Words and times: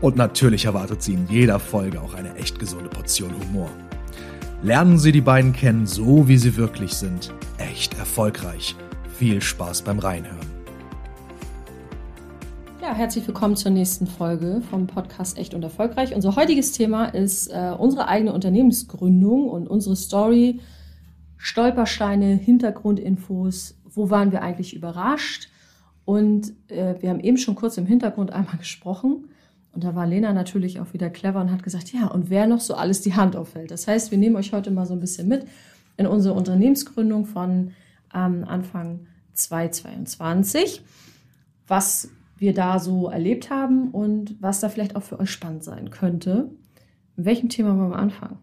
Und 0.00 0.16
natürlich 0.16 0.64
erwartet 0.64 1.02
Sie 1.02 1.12
in 1.12 1.28
jeder 1.28 1.58
Folge 1.58 2.00
auch 2.00 2.14
eine 2.14 2.34
echt 2.36 2.58
gesunde 2.58 2.88
Portion 2.88 3.34
Humor. 3.38 3.68
Lernen 4.62 4.98
Sie 4.98 5.12
die 5.12 5.20
beiden 5.20 5.52
kennen, 5.52 5.86
so 5.86 6.26
wie 6.26 6.38
sie 6.38 6.56
wirklich 6.56 6.94
sind. 6.94 7.34
Echt 7.58 7.98
erfolgreich. 7.98 8.74
Viel 9.18 9.42
Spaß 9.42 9.82
beim 9.82 9.98
Reinhören. 9.98 10.48
Ja, 12.80 12.94
herzlich 12.94 13.26
willkommen 13.26 13.56
zur 13.56 13.72
nächsten 13.72 14.06
Folge 14.06 14.62
vom 14.70 14.86
Podcast 14.86 15.36
Echt 15.36 15.52
und 15.52 15.62
Erfolgreich. 15.62 16.14
Unser 16.14 16.34
heutiges 16.34 16.72
Thema 16.72 17.04
ist 17.04 17.48
äh, 17.48 17.74
unsere 17.76 18.08
eigene 18.08 18.32
Unternehmensgründung 18.32 19.50
und 19.50 19.68
unsere 19.68 19.96
Story, 19.96 20.60
Stolpersteine, 21.36 22.36
Hintergrundinfos, 22.36 23.78
wo 23.84 24.08
waren 24.08 24.32
wir 24.32 24.40
eigentlich 24.40 24.74
überrascht. 24.74 25.48
Und 26.06 26.54
äh, 26.68 26.94
wir 27.00 27.10
haben 27.10 27.20
eben 27.20 27.36
schon 27.36 27.54
kurz 27.54 27.76
im 27.76 27.84
Hintergrund 27.84 28.32
einmal 28.32 28.56
gesprochen. 28.56 29.26
Und 29.72 29.84
da 29.84 29.94
war 29.94 30.06
Lena 30.06 30.32
natürlich 30.32 30.80
auch 30.80 30.92
wieder 30.92 31.10
clever 31.10 31.40
und 31.40 31.52
hat 31.52 31.62
gesagt, 31.62 31.92
ja, 31.92 32.06
und 32.06 32.28
wer 32.28 32.46
noch 32.46 32.60
so 32.60 32.74
alles 32.74 33.02
die 33.02 33.14
Hand 33.14 33.36
auffällt. 33.36 33.70
Das 33.70 33.86
heißt, 33.86 34.10
wir 34.10 34.18
nehmen 34.18 34.36
euch 34.36 34.52
heute 34.52 34.70
mal 34.70 34.86
so 34.86 34.94
ein 34.94 35.00
bisschen 35.00 35.28
mit 35.28 35.46
in 35.96 36.06
unsere 36.06 36.34
Unternehmensgründung 36.34 37.26
von 37.26 37.72
ähm, 38.12 38.44
Anfang 38.44 39.06
2022, 39.34 40.82
was 41.68 42.10
wir 42.36 42.54
da 42.54 42.78
so 42.78 43.08
erlebt 43.08 43.50
haben 43.50 43.90
und 43.90 44.36
was 44.40 44.60
da 44.60 44.68
vielleicht 44.68 44.96
auch 44.96 45.02
für 45.02 45.20
euch 45.20 45.30
spannend 45.30 45.62
sein 45.62 45.90
könnte. 45.90 46.50
Mit 47.16 47.26
welchem 47.26 47.48
Thema 47.48 47.76
wollen 47.76 47.90
wir 47.90 47.98
anfangen? 47.98 48.38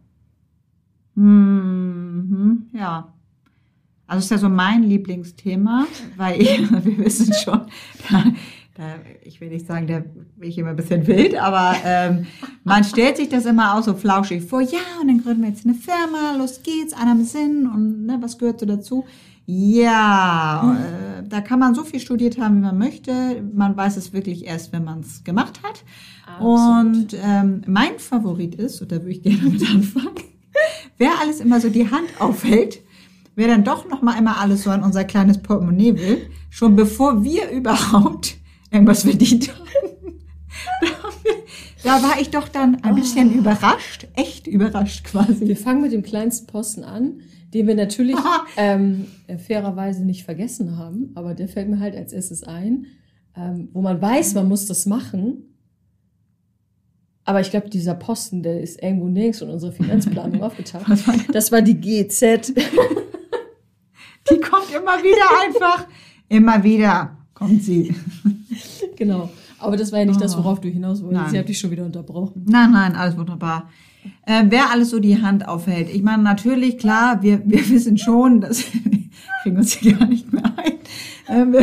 Mhm, 1.15 2.67
ja. 2.73 3.11
Also 4.05 4.23
ist 4.23 4.31
ja 4.31 4.37
so 4.37 4.49
mein 4.49 4.83
Lieblingsthema, 4.83 5.87
weil 6.15 6.41
ich, 6.41 6.71
wir 6.85 6.97
wissen 6.99 7.33
schon, 7.33 7.61
da, 8.77 8.95
ich 9.23 9.41
will 9.41 9.49
nicht 9.49 9.65
sagen, 9.65 9.87
da 9.87 10.03
bin 10.35 10.49
ich 10.49 10.57
immer 10.57 10.69
ein 10.69 10.75
bisschen 10.75 11.07
wild, 11.07 11.35
aber 11.35 11.75
ähm, 11.83 12.27
man 12.63 12.83
stellt 12.83 13.17
sich 13.17 13.27
das 13.27 13.45
immer 13.45 13.75
auch 13.75 13.81
so 13.81 13.95
flauschig 13.95 14.43
vor, 14.43 14.61
ja, 14.61 14.79
und 15.01 15.07
dann 15.07 15.23
gründen 15.23 15.41
wir 15.41 15.49
jetzt 15.49 15.65
eine 15.65 15.73
Firma, 15.73 16.37
los 16.37 16.61
geht's, 16.61 16.93
einer 16.93 17.13
im 17.13 17.23
Sinn 17.23 17.67
und 17.67 18.05
ne, 18.05 18.17
was 18.21 18.37
gehört 18.37 18.59
so 18.59 18.67
dazu? 18.67 19.05
Ja, 19.47 20.77
äh, 20.77 21.23
da 21.27 21.41
kann 21.41 21.59
man 21.59 21.73
so 21.73 21.85
viel 21.85 22.01
studiert 22.01 22.37
haben, 22.37 22.57
wie 22.57 22.61
man 22.61 22.77
möchte. 22.77 23.41
Man 23.53 23.77
weiß 23.77 23.95
es 23.95 24.11
wirklich 24.11 24.45
erst, 24.45 24.73
wenn 24.73 24.83
man 24.83 24.99
es 24.99 25.23
gemacht 25.23 25.61
hat. 25.63 25.85
Absolut. 26.27 27.13
Und 27.13 27.17
ähm, 27.23 27.61
mein 27.65 27.97
Favorit 27.97 28.55
ist, 28.55 28.81
und 28.81 28.91
da 28.91 28.97
würde 28.97 29.11
ich 29.11 29.23
gerne 29.23 29.41
mit 29.49 29.61
anfangen, 29.67 30.15
wer 30.97 31.11
alles 31.21 31.39
immer 31.39 31.61
so 31.61 31.69
die 31.69 31.89
Hand 31.89 32.09
aufhält, 32.19 32.81
wer 33.35 33.47
dann 33.47 33.63
doch 33.63 33.89
noch 33.89 34.01
mal 34.01 34.19
immer 34.19 34.37
alles 34.37 34.63
so 34.63 34.69
an 34.69 34.83
unser 34.83 35.05
kleines 35.05 35.41
Portemonnaie 35.41 35.95
will, 35.95 36.29
schon 36.49 36.75
bevor 36.75 37.23
wir 37.23 37.49
überhaupt 37.51 38.36
irgendwas 38.71 39.03
verdient 39.03 39.49
haben. 39.53 40.19
da 41.83 42.03
war 42.03 42.19
ich 42.19 42.29
doch 42.29 42.47
dann 42.47 42.83
ein 42.83 42.95
bisschen 42.95 43.31
oh. 43.33 43.39
überrascht, 43.39 44.07
echt 44.15 44.47
überrascht 44.47 45.03
quasi. 45.05 45.47
Wir 45.47 45.57
fangen 45.57 45.81
mit 45.81 45.91
dem 45.91 46.03
kleinsten 46.03 46.47
Posten 46.47 46.83
an, 46.83 47.21
den 47.53 47.67
wir 47.67 47.75
natürlich 47.75 48.17
ähm, 48.57 49.07
fairerweise 49.45 50.03
nicht 50.03 50.23
vergessen 50.23 50.77
haben, 50.77 51.11
aber 51.15 51.33
der 51.33 51.47
fällt 51.47 51.69
mir 51.69 51.79
halt 51.79 51.95
als 51.95 52.13
erstes 52.13 52.43
ein, 52.43 52.87
ähm, 53.35 53.69
wo 53.73 53.81
man 53.81 54.01
weiß, 54.01 54.33
man 54.33 54.47
muss 54.47 54.65
das 54.65 54.85
machen. 54.85 55.43
Aber 57.23 57.41
ich 57.41 57.49
glaube, 57.49 57.69
dieser 57.69 57.93
Posten, 57.93 58.41
der 58.41 58.61
ist 58.61 58.81
irgendwo 58.81 59.09
nirgends 59.09 59.41
in 59.41 59.49
unserer 59.49 59.73
Finanzplanung 59.73 60.41
aufgetaucht. 60.43 60.85
Das 61.33 61.51
war 61.51 61.61
die 61.61 61.75
GZ. 61.79 62.53
Die 64.29 64.39
kommt 64.39 64.71
immer 64.73 64.97
wieder 65.03 65.45
einfach. 65.45 65.87
Immer 66.29 66.63
wieder 66.63 67.17
kommt 67.33 67.63
sie. 67.63 67.93
Genau. 68.95 69.29
Aber 69.59 69.77
das 69.77 69.91
war 69.91 69.99
ja 69.99 70.05
nicht 70.05 70.17
oh. 70.17 70.21
das, 70.21 70.37
worauf 70.37 70.61
du 70.61 70.69
hinaus 70.69 71.03
wolltest. 71.03 71.31
Sie 71.31 71.39
hat 71.39 71.49
dich 71.49 71.59
schon 71.59 71.71
wieder 71.71 71.85
unterbrochen. 71.85 72.45
Nein, 72.47 72.71
nein, 72.71 72.95
alles 72.95 73.17
wunderbar. 73.17 73.69
Äh, 74.25 74.45
wer 74.49 74.71
alles 74.71 74.89
so 74.91 74.99
die 74.99 75.21
Hand 75.21 75.47
aufhält. 75.47 75.89
Ich 75.89 76.03
meine, 76.03 76.23
natürlich, 76.23 76.77
klar, 76.77 77.21
wir, 77.21 77.41
wir 77.45 77.67
wissen 77.69 77.97
schon, 77.97 78.41
dass 78.41 78.63
wir 78.83 79.01
kriegen 79.43 79.57
uns 79.57 79.73
hier 79.73 79.93
gar 79.93 80.07
nicht 80.07 80.31
mehr 80.31 80.43
ein. 80.57 80.73
Ähm, 81.29 81.55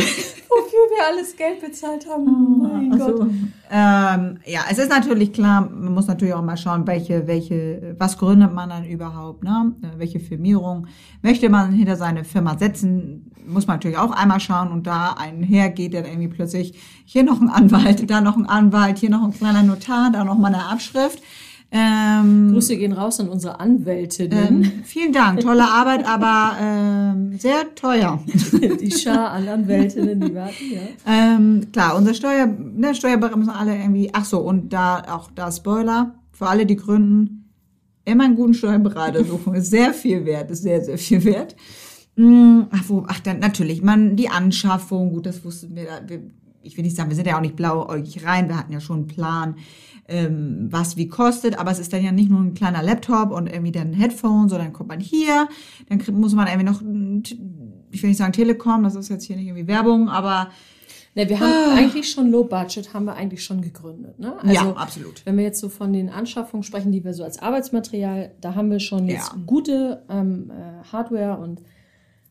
Wofür 0.55 0.79
wir 0.95 1.07
alles 1.11 1.35
Geld 1.35 1.59
bezahlt 1.59 2.07
haben. 2.09 2.27
Oh, 2.27 2.63
mein 2.63 2.93
also, 2.93 3.15
Gott. 3.15 3.29
Ähm, 3.69 4.39
ja, 4.45 4.61
es 4.69 4.77
ist 4.77 4.89
natürlich 4.89 5.33
klar, 5.33 5.69
man 5.69 5.93
muss 5.93 6.07
natürlich 6.07 6.33
auch 6.33 6.41
mal 6.41 6.55
schauen, 6.55 6.87
welche, 6.87 7.27
welche, 7.27 7.95
was 7.99 8.17
gründet 8.17 8.53
man 8.53 8.69
dann 8.69 8.85
überhaupt, 8.85 9.43
ne? 9.43 9.73
Äh, 9.81 9.99
welche 9.99 10.19
Firmierung 10.19 10.87
möchte 11.21 11.49
man 11.49 11.73
hinter 11.73 11.97
seine 11.97 12.23
Firma 12.23 12.57
setzen, 12.57 13.31
muss 13.45 13.67
man 13.67 13.77
natürlich 13.77 13.97
auch 13.97 14.11
einmal 14.11 14.39
schauen 14.39 14.71
und 14.71 14.87
da 14.87 15.15
einhergeht 15.17 15.93
dann 15.93 16.05
irgendwie 16.05 16.29
plötzlich 16.29 16.79
hier 17.05 17.23
noch 17.23 17.41
ein 17.41 17.49
Anwalt, 17.49 18.09
da 18.09 18.21
noch 18.21 18.37
ein 18.37 18.45
Anwalt, 18.45 18.99
hier 18.99 19.09
noch 19.09 19.23
ein 19.23 19.33
kleiner 19.33 19.63
Notar, 19.63 20.09
da 20.11 20.23
noch 20.23 20.37
mal 20.37 20.53
eine 20.53 20.65
Abschrift. 20.65 21.21
Ähm, 21.71 22.51
Grüße 22.53 22.77
gehen 22.77 22.93
raus 22.93 23.19
an 23.19 23.29
unsere 23.29 23.59
Anwältinnen. 23.59 24.63
Ähm, 24.63 24.71
vielen 24.83 25.11
Dank, 25.11 25.41
tolle 25.41 25.63
Arbeit, 25.63 26.07
aber 26.07 26.55
ähm, 26.61 27.37
sehr 27.37 27.73
teuer. 27.75 28.23
die 28.79 28.91
Schar 28.91 29.31
an 29.31 29.47
Anwältinnen, 29.47 30.21
die 30.21 30.35
warten, 30.35 30.71
ja. 30.71 30.81
Ähm, 31.05 31.71
klar, 31.71 31.97
unser 31.97 32.13
Steuer, 32.13 32.47
ne, 32.47 32.95
Steuerberater 32.95 33.37
müssen 33.37 33.49
alle 33.49 33.75
irgendwie, 33.75 34.09
ach 34.13 34.25
so, 34.25 34.39
und 34.39 34.71
da 34.71 35.03
auch 35.09 35.31
da 35.33 35.51
Spoiler, 35.51 36.15
für 36.31 36.47
alle, 36.47 36.65
die 36.65 36.75
gründen, 36.75 37.51
immer 38.05 38.25
einen 38.25 38.35
guten 38.35 38.53
Steuerberater 38.53 39.23
suchen, 39.23 39.55
ist 39.55 39.69
sehr 39.69 39.93
viel 39.93 40.25
wert, 40.25 40.51
ist 40.51 40.63
sehr, 40.63 40.83
sehr 40.83 40.97
viel 40.97 41.23
wert. 41.25 41.55
Hm, 42.15 42.67
ach, 42.71 42.83
wo, 42.87 43.05
ach, 43.07 43.19
dann 43.19 43.39
natürlich, 43.39 43.81
man, 43.81 44.15
die 44.15 44.29
Anschaffung, 44.29 45.11
gut, 45.11 45.25
das 45.25 45.43
wussten 45.43 45.75
wir, 45.75 45.87
wir 46.07 46.21
ich 46.65 46.75
will 46.77 46.83
nicht 46.83 46.95
sagen, 46.95 47.09
wir 47.09 47.15
sind 47.15 47.27
ja 47.27 47.37
auch 47.37 47.41
nicht 47.41 47.55
blauäugig 47.55 48.25
rein, 48.25 48.49
wir 48.49 48.57
hatten 48.57 48.73
ja 48.73 48.79
schon 48.79 48.99
einen 48.99 49.07
Plan, 49.07 49.55
ähm, 50.07 50.67
was 50.69 50.97
wie 50.97 51.07
kostet, 51.07 51.57
aber 51.57 51.71
es 51.71 51.79
ist 51.79 51.93
dann 51.93 52.03
ja 52.03 52.11
nicht 52.11 52.29
nur 52.29 52.39
ein 52.39 52.53
kleiner 52.53 52.83
Laptop 52.83 53.31
und 53.31 53.47
irgendwie 53.47 53.71
dann 53.71 53.91
ein 53.91 53.93
Headphone, 53.93 54.49
sondern 54.49 54.73
kommt 54.73 54.89
man 54.89 54.99
hier, 54.99 55.47
dann 55.89 56.01
muss 56.15 56.33
man 56.33 56.47
irgendwie 56.47 56.65
noch, 56.65 56.81
ich 57.91 58.03
will 58.03 58.09
nicht 58.09 58.17
sagen 58.17 58.33
Telekom, 58.33 58.83
das 58.83 58.95
ist 58.95 59.09
jetzt 59.09 59.25
hier 59.25 59.35
nicht 59.35 59.47
irgendwie 59.47 59.67
Werbung, 59.67 60.09
aber 60.09 60.49
Ne, 61.17 61.29
wir 61.29 61.39
haben 61.39 61.49
ah. 61.49 61.75
eigentlich 61.75 62.11
schon 62.11 62.29
Low 62.29 62.43
Budget, 62.43 62.93
haben 62.93 63.05
wir 63.05 63.15
eigentlich 63.15 63.41
schon 63.41 63.61
gegründet. 63.61 64.19
Ne? 64.19 64.35
Also, 64.37 64.53
ja, 64.53 64.71
absolut. 64.73 65.25
Wenn 65.25 65.37
wir 65.37 65.45
jetzt 65.45 65.61
so 65.61 65.69
von 65.69 65.93
den 65.93 66.09
Anschaffungen 66.09 66.61
sprechen, 66.63 66.91
die 66.91 67.05
wir 67.05 67.13
so 67.13 67.23
als 67.23 67.39
Arbeitsmaterial, 67.39 68.33
da 68.41 68.53
haben 68.53 68.69
wir 68.69 68.81
schon 68.81 69.07
jetzt 69.07 69.31
ja. 69.31 69.39
gute 69.45 70.03
ähm, 70.09 70.51
äh, 70.51 70.83
Hardware 70.91 71.37
und 71.37 71.61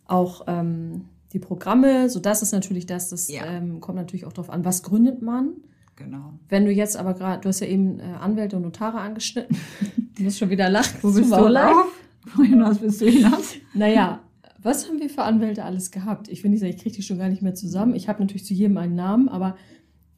auch 0.04 0.42
ähm, 0.48 1.06
die 1.32 1.38
Programme, 1.38 2.10
so 2.10 2.20
das 2.20 2.42
ist 2.42 2.52
natürlich 2.52 2.84
das, 2.84 3.08
das 3.08 3.28
ja. 3.28 3.46
ähm, 3.46 3.80
kommt 3.80 3.96
natürlich 3.96 4.26
auch 4.26 4.34
darauf 4.34 4.50
an, 4.50 4.66
was 4.66 4.82
gründet 4.82 5.22
man. 5.22 5.54
Genau. 5.96 6.34
Wenn 6.48 6.64
du 6.64 6.72
jetzt 6.72 6.96
aber 6.96 7.14
gerade, 7.14 7.40
du 7.42 7.48
hast 7.48 7.60
ja 7.60 7.66
eben 7.66 8.00
äh, 8.00 8.02
Anwälte 8.20 8.56
und 8.56 8.62
Notare 8.62 8.98
angeschnitten, 8.98 9.56
du 10.16 10.22
musst 10.22 10.38
schon 10.38 10.50
wieder 10.50 10.68
lachen. 10.68 10.98
Wo 11.02 11.12
bist 11.12 11.30
du 11.30 11.36
drauf? 11.36 11.86
Wohin 12.34 12.64
bist 12.80 13.00
du 13.00 13.08
hinaus? 13.08 13.54
Naja, 13.74 14.20
was 14.62 14.88
haben 14.88 14.98
wir 14.98 15.10
für 15.10 15.22
Anwälte 15.22 15.64
alles 15.64 15.90
gehabt? 15.90 16.28
Ich 16.28 16.42
will 16.42 16.50
nicht 16.50 16.60
sagen, 16.60 16.72
ich 16.72 16.80
kriege 16.80 16.96
die 16.96 17.02
schon 17.02 17.18
gar 17.18 17.28
nicht 17.28 17.42
mehr 17.42 17.54
zusammen. 17.54 17.94
Ich 17.94 18.08
habe 18.08 18.20
natürlich 18.20 18.46
zu 18.46 18.54
jedem 18.54 18.78
einen 18.78 18.94
Namen, 18.94 19.28
aber 19.28 19.56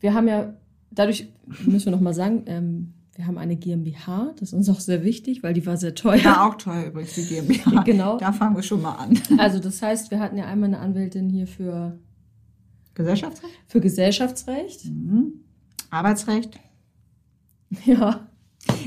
wir 0.00 0.14
haben 0.14 0.28
ja, 0.28 0.54
dadurch 0.90 1.28
müssen 1.64 1.86
wir 1.86 1.92
nochmal 1.92 2.14
sagen, 2.14 2.44
ähm, 2.46 2.94
wir 3.16 3.26
haben 3.26 3.38
eine 3.38 3.56
GmbH, 3.56 4.34
das 4.38 4.50
ist 4.50 4.52
uns 4.52 4.68
auch 4.68 4.78
sehr 4.78 5.02
wichtig, 5.02 5.42
weil 5.42 5.54
die 5.54 5.64
war 5.66 5.76
sehr 5.78 5.94
teuer. 5.94 6.16
Ja, 6.16 6.46
auch 6.46 6.54
teuer 6.54 6.84
übrigens, 6.84 7.14
die 7.14 7.24
GmbH. 7.24 7.82
genau. 7.84 8.18
Da 8.18 8.32
fangen 8.32 8.54
wir 8.54 8.62
schon 8.62 8.82
mal 8.82 8.94
an. 8.94 9.18
Also 9.38 9.58
das 9.58 9.82
heißt, 9.82 10.10
wir 10.10 10.20
hatten 10.20 10.36
ja 10.36 10.44
einmal 10.44 10.68
eine 10.68 10.78
Anwältin 10.78 11.28
hier 11.30 11.46
für 11.46 11.98
Gesellschaftsrecht? 12.94 13.54
Für 13.66 13.80
Gesellschaftsrecht. 13.80 14.84
Mhm. 14.86 15.40
Arbeitsrecht? 15.90 16.58
Ja. 17.84 18.28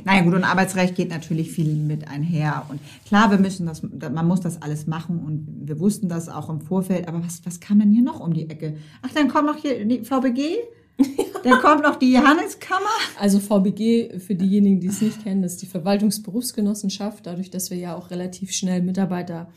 Naja 0.04 0.24
gut, 0.24 0.34
und 0.34 0.44
Arbeitsrecht 0.44 0.96
geht 0.96 1.10
natürlich 1.10 1.51
viel 1.51 1.75
mit 1.75 2.07
einher. 2.07 2.66
Und 2.69 2.80
klar, 3.06 3.31
wir 3.31 3.38
müssen 3.38 3.66
das, 3.66 3.81
man 3.84 4.28
muss 4.28 4.42
das 4.42 4.62
alles 4.62 4.88
machen 4.88 5.19
und 5.19 5.68
wir 5.68 5.80
wussten 5.80 6.10
das 6.10 6.30
auch 6.30 6.50
im 6.50 6.62
Vorfeld. 6.62 7.07
Aber 7.07 7.24
was, 7.24 7.46
was 7.46 7.60
kam 7.60 7.80
denn 7.80 7.92
hier 7.92 8.04
noch 8.04 8.19
um 8.19 8.34
die 8.34 8.50
Ecke? 8.50 8.78
Ach, 9.01 9.10
dann 9.13 9.28
kommt 9.28 9.48
noch 9.48 9.57
hier 9.57 9.86
die 9.86 10.04
VBG? 10.04 10.57
Dann 11.46 11.62
kommt 11.62 11.84
noch 11.84 11.96
die 11.96 12.12
Johanneskammer. 12.12 12.90
Also 13.18 13.40
VBG, 13.40 14.19
für 14.19 14.36
diejenigen, 14.36 14.81
die 14.81 14.88
es 14.88 15.00
nicht 15.00 15.24
kennen, 15.24 15.44
ist 15.44 15.62
die 15.62 15.66
Verwaltungsberufsgenossenschaft. 15.66 17.25
Dadurch, 17.25 17.50
dass 17.50 17.69
wir 17.69 17.78
ja 17.78 17.96
auch 17.96 18.12
relativ 18.12 18.51
schnell 18.51 18.81
Mitarbeiter 18.81 19.48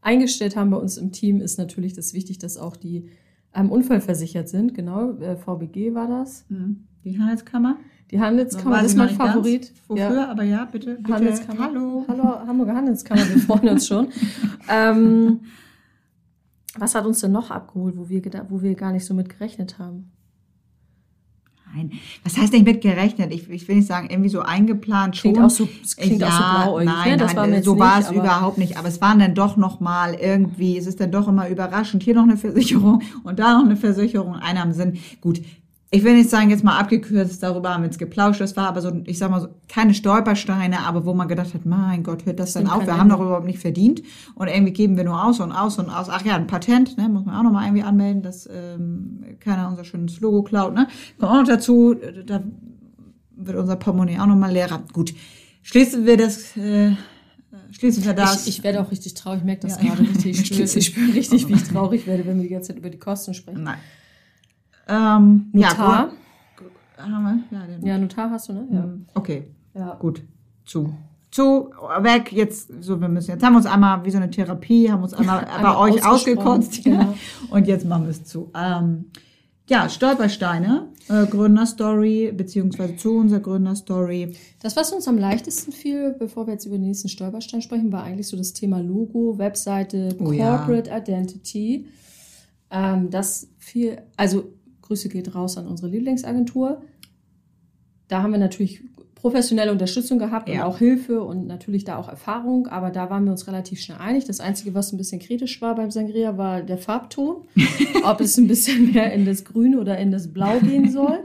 eingestellt 0.00 0.56
haben 0.56 0.70
bei 0.70 0.76
uns 0.76 0.96
im 0.96 1.12
Team, 1.12 1.40
ist 1.40 1.56
natürlich 1.56 1.92
das 1.92 2.14
wichtig, 2.14 2.38
dass 2.38 2.56
auch 2.56 2.74
die 2.74 3.08
ähm, 3.58 3.70
unfallversichert 3.70 4.48
sind. 4.48 4.74
Genau, 4.74 5.12
äh, 5.18 5.36
VBG 5.36 5.94
war 5.94 6.08
das. 6.08 6.44
Mhm. 6.48 6.84
Die 7.04 7.18
Handelskammer? 7.18 7.76
Die 8.10 8.20
Handelskammer 8.20 8.82
ist 8.82 8.96
mein 8.96 9.10
Favorit. 9.10 9.72
Wofür, 9.86 10.14
ja. 10.14 10.30
aber 10.30 10.42
ja, 10.42 10.64
bitte. 10.64 10.96
bitte. 10.96 11.12
Handelskammer. 11.12 11.64
Hallo. 11.64 12.04
Hallo, 12.08 12.24
Hamburger 12.46 12.74
Handelskammer, 12.74 13.20
wir 13.28 13.38
freuen 13.38 13.68
uns 13.68 13.86
schon. 13.86 14.08
ähm, 14.70 15.40
was 16.78 16.94
hat 16.94 17.06
uns 17.06 17.20
denn 17.20 17.32
noch 17.32 17.50
abgeholt, 17.50 17.96
wo 17.96 18.08
wir, 18.08 18.22
wo 18.48 18.62
wir 18.62 18.74
gar 18.74 18.92
nicht 18.92 19.04
so 19.04 19.14
mit 19.14 19.28
gerechnet 19.28 19.78
haben? 19.78 20.12
Nein, 21.74 21.92
was 22.24 22.36
heißt 22.36 22.52
nicht 22.52 22.64
mit 22.64 22.80
gerechnet? 22.80 23.32
Ich, 23.32 23.48
ich 23.50 23.68
will 23.68 23.76
nicht 23.76 23.88
sagen, 23.88 24.08
irgendwie 24.10 24.30
so 24.30 24.40
eingeplant 24.40 25.16
schon. 25.16 25.32
Klingt 25.32 25.46
auch 25.46 25.50
so, 25.50 25.68
klingt 25.96 26.20
ja, 26.20 26.28
auch 26.28 26.32
so 26.32 26.62
blauäugig. 26.62 26.92
Nein, 26.92 27.10
ne? 27.10 27.16
das 27.16 27.34
nein, 27.34 27.52
war 27.52 27.62
so 27.62 27.78
war 27.78 28.00
es 28.00 28.10
überhaupt 28.10 28.58
nicht. 28.58 28.78
Aber 28.78 28.88
es 28.88 29.00
waren 29.00 29.18
dann 29.18 29.34
doch 29.34 29.56
noch 29.56 29.80
mal 29.80 30.14
irgendwie, 30.14 30.78
es 30.78 30.86
ist 30.86 31.00
dann 31.00 31.10
doch 31.10 31.28
immer 31.28 31.48
überraschend, 31.48 32.02
hier 32.02 32.14
noch 32.14 32.22
eine 32.22 32.36
Versicherung 32.36 33.02
und 33.24 33.38
da 33.38 33.58
noch 33.58 33.64
eine 33.64 33.76
Versicherung, 33.76 34.36
einer 34.36 34.62
am 34.62 34.72
Sinn. 34.72 34.98
Gut, 35.20 35.40
ich 35.90 36.04
will 36.04 36.14
nicht 36.14 36.28
sagen, 36.28 36.50
jetzt 36.50 36.64
mal 36.64 36.78
abgekürzt, 36.78 37.42
darüber 37.42 37.72
haben 37.72 37.82
wir 37.82 37.86
jetzt 37.86 37.98
geplauscht. 37.98 38.42
Das 38.42 38.56
war 38.58 38.68
aber 38.68 38.82
so, 38.82 38.92
ich 39.06 39.16
sag 39.16 39.30
mal 39.30 39.40
so, 39.40 39.48
keine 39.68 39.94
Stolpersteine, 39.94 40.80
aber 40.80 41.06
wo 41.06 41.14
man 41.14 41.28
gedacht 41.28 41.54
hat, 41.54 41.64
mein 41.64 42.02
Gott, 42.02 42.26
hört 42.26 42.38
das, 42.38 42.52
das 42.52 42.62
dann 42.62 42.70
auf? 42.70 42.86
Wir 42.86 42.98
haben 42.98 43.08
doch 43.08 43.20
überhaupt 43.20 43.46
nicht 43.46 43.58
verdient. 43.58 44.02
Und 44.34 44.48
irgendwie 44.48 44.74
geben 44.74 44.98
wir 44.98 45.04
nur 45.04 45.24
aus 45.24 45.40
und 45.40 45.50
aus 45.50 45.78
und 45.78 45.88
aus. 45.88 46.08
Ach 46.10 46.22
ja, 46.26 46.36
ein 46.36 46.46
Patent, 46.46 46.98
ne, 46.98 47.08
muss 47.08 47.24
man 47.24 47.36
auch 47.36 47.42
nochmal 47.42 47.64
irgendwie 47.64 47.84
anmelden, 47.84 48.22
dass 48.22 48.46
ähm, 48.52 49.24
keiner 49.40 49.68
unser 49.68 49.84
schönes 49.84 50.20
Logo 50.20 50.42
klaut, 50.42 50.74
ne? 50.74 50.88
Kommt 51.18 51.32
auch 51.32 51.36
noch 51.36 51.48
dazu, 51.48 51.96
da 52.26 52.42
wird 53.36 53.56
unser 53.56 53.76
Portemonnaie 53.76 54.18
auch 54.18 54.26
nochmal 54.26 54.52
leerer. 54.52 54.82
Gut, 54.92 55.14
schließen 55.62 56.04
wir 56.04 56.18
das, 56.18 56.54
äh, 56.58 56.96
schließen 57.70 58.04
wir 58.04 58.12
das. 58.12 58.46
Ich, 58.46 58.58
ich 58.58 58.64
werde 58.64 58.82
auch 58.82 58.90
richtig 58.90 59.14
traurig, 59.14 59.38
ich 59.38 59.44
merke 59.46 59.66
das 59.66 59.82
ja. 59.82 59.88
gerade 59.88 60.02
richtig. 60.02 60.38
Ich 60.38 60.46
spüre, 60.48 60.64
ich 60.64 60.86
spüre 60.86 61.14
richtig, 61.14 61.48
wie 61.48 61.54
ich 61.54 61.64
traurig 61.64 62.06
werde, 62.06 62.26
wenn 62.26 62.36
wir 62.36 62.42
die 62.42 62.50
ganze 62.50 62.68
Zeit 62.68 62.78
über 62.78 62.90
die 62.90 62.98
Kosten 62.98 63.32
sprechen. 63.32 63.62
Nein. 63.62 63.78
Ähm, 64.88 65.50
Notar. 65.52 66.10
Ja, 66.96 67.04
haben 67.04 67.46
wir? 67.50 67.58
Ja, 67.58 67.66
den. 67.66 67.86
ja, 67.86 67.98
Notar 67.98 68.30
hast 68.30 68.48
du, 68.48 68.54
ne? 68.54 68.66
Ja. 68.70 68.82
Hm, 68.82 69.06
okay. 69.14 69.44
Ja. 69.74 69.94
Gut. 69.94 70.22
Zu. 70.64 70.92
Zu, 71.30 71.70
weg, 72.00 72.32
jetzt, 72.32 72.70
so, 72.82 72.98
wir 72.98 73.08
müssen, 73.08 73.32
jetzt 73.32 73.44
haben 73.44 73.52
wir 73.52 73.58
uns 73.58 73.66
einmal 73.66 74.02
wie 74.04 74.10
so 74.10 74.16
eine 74.16 74.30
Therapie, 74.30 74.90
haben 74.90 75.02
uns 75.02 75.12
einmal, 75.12 75.46
bei 75.62 75.76
euch 75.76 76.04
ausgekotzt, 76.04 76.82
genau. 76.82 77.14
und 77.50 77.66
jetzt 77.66 77.84
machen 77.84 78.04
wir 78.04 78.10
es 78.10 78.24
zu. 78.24 78.50
Ähm, 78.56 79.10
ja, 79.68 79.90
Stolpersteine, 79.90 80.88
äh, 81.08 81.26
Gründerstory, 81.26 82.32
beziehungsweise 82.34 82.96
zu 82.96 83.16
unserer 83.18 83.40
Gründerstory. 83.40 84.34
Das, 84.62 84.76
was 84.76 84.90
uns 84.92 85.06
am 85.06 85.18
leichtesten 85.18 85.72
fiel, 85.72 86.16
bevor 86.18 86.46
wir 86.46 86.54
jetzt 86.54 86.64
über 86.64 86.76
den 86.76 86.86
nächsten 86.86 87.10
Stolperstein 87.10 87.60
sprechen, 87.60 87.92
war 87.92 88.04
eigentlich 88.04 88.28
so 88.28 88.36
das 88.38 88.54
Thema 88.54 88.80
Logo, 88.80 89.36
Webseite, 89.36 90.16
oh, 90.18 90.24
Corporate 90.24 90.88
ja. 90.88 90.96
Identity. 90.96 91.86
Ähm, 92.70 93.10
das 93.10 93.48
viel, 93.58 94.00
also 94.16 94.52
Grüße 94.88 95.08
geht 95.08 95.34
raus 95.34 95.56
an 95.56 95.66
unsere 95.66 95.88
Lieblingsagentur. 95.88 96.82
Da 98.08 98.22
haben 98.22 98.32
wir 98.32 98.38
natürlich 98.38 98.82
professionelle 99.14 99.72
Unterstützung 99.72 100.18
gehabt 100.18 100.48
ja. 100.48 100.64
und 100.64 100.72
auch 100.72 100.78
Hilfe 100.78 101.22
und 101.22 101.46
natürlich 101.46 101.84
da 101.84 101.96
auch 101.96 102.08
Erfahrung, 102.08 102.68
aber 102.68 102.90
da 102.90 103.10
waren 103.10 103.24
wir 103.24 103.32
uns 103.32 103.46
relativ 103.46 103.80
schnell 103.80 103.98
einig. 103.98 104.24
Das 104.24 104.40
Einzige, 104.40 104.74
was 104.74 104.92
ein 104.92 104.96
bisschen 104.96 105.18
kritisch 105.20 105.60
war 105.60 105.74
beim 105.74 105.90
Sangria, 105.90 106.38
war 106.38 106.62
der 106.62 106.78
Farbton. 106.78 107.44
Ob 108.04 108.20
es 108.20 108.38
ein 108.38 108.46
bisschen 108.46 108.92
mehr 108.92 109.12
in 109.12 109.24
das 109.24 109.44
Grün 109.44 109.76
oder 109.76 109.98
in 109.98 110.10
das 110.10 110.32
Blau 110.32 110.58
gehen 110.60 110.90
soll. 110.90 111.18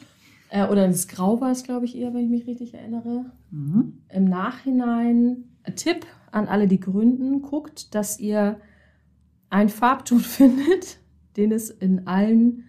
äh, 0.50 0.66
oder 0.66 0.84
ins 0.86 1.08
Grau 1.08 1.40
war 1.40 1.50
es, 1.50 1.64
glaube 1.64 1.86
ich, 1.86 1.96
eher, 1.96 2.14
wenn 2.14 2.24
ich 2.24 2.30
mich 2.30 2.46
richtig 2.46 2.74
erinnere. 2.74 3.26
Mhm. 3.50 3.94
Im 4.08 4.24
Nachhinein, 4.24 5.44
ein 5.64 5.76
Tipp 5.76 6.06
an 6.30 6.46
alle, 6.46 6.68
die 6.68 6.80
gründen, 6.80 7.42
guckt, 7.42 7.94
dass 7.94 8.20
ihr 8.20 8.60
einen 9.50 9.68
Farbton 9.68 10.20
findet, 10.20 10.98
den 11.36 11.50
es 11.50 11.68
in 11.68 12.06
allen 12.06 12.64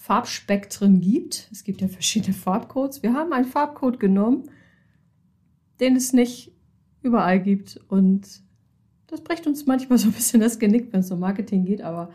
Farbspektren 0.00 1.02
gibt. 1.02 1.46
Es 1.52 1.62
gibt 1.62 1.82
ja 1.82 1.88
verschiedene 1.88 2.32
Farbcodes. 2.32 3.02
Wir 3.02 3.12
haben 3.12 3.34
einen 3.34 3.44
Farbcode 3.44 4.00
genommen, 4.00 4.50
den 5.78 5.94
es 5.94 6.14
nicht 6.14 6.52
überall 7.02 7.38
gibt. 7.38 7.78
Und 7.88 8.26
das 9.08 9.20
bricht 9.20 9.46
uns 9.46 9.66
manchmal 9.66 9.98
so 9.98 10.08
ein 10.08 10.12
bisschen 10.12 10.40
das 10.40 10.58
Genick, 10.58 10.90
wenn 10.94 11.00
es 11.00 11.10
um 11.10 11.20
Marketing 11.20 11.66
geht, 11.66 11.82
aber 11.82 12.10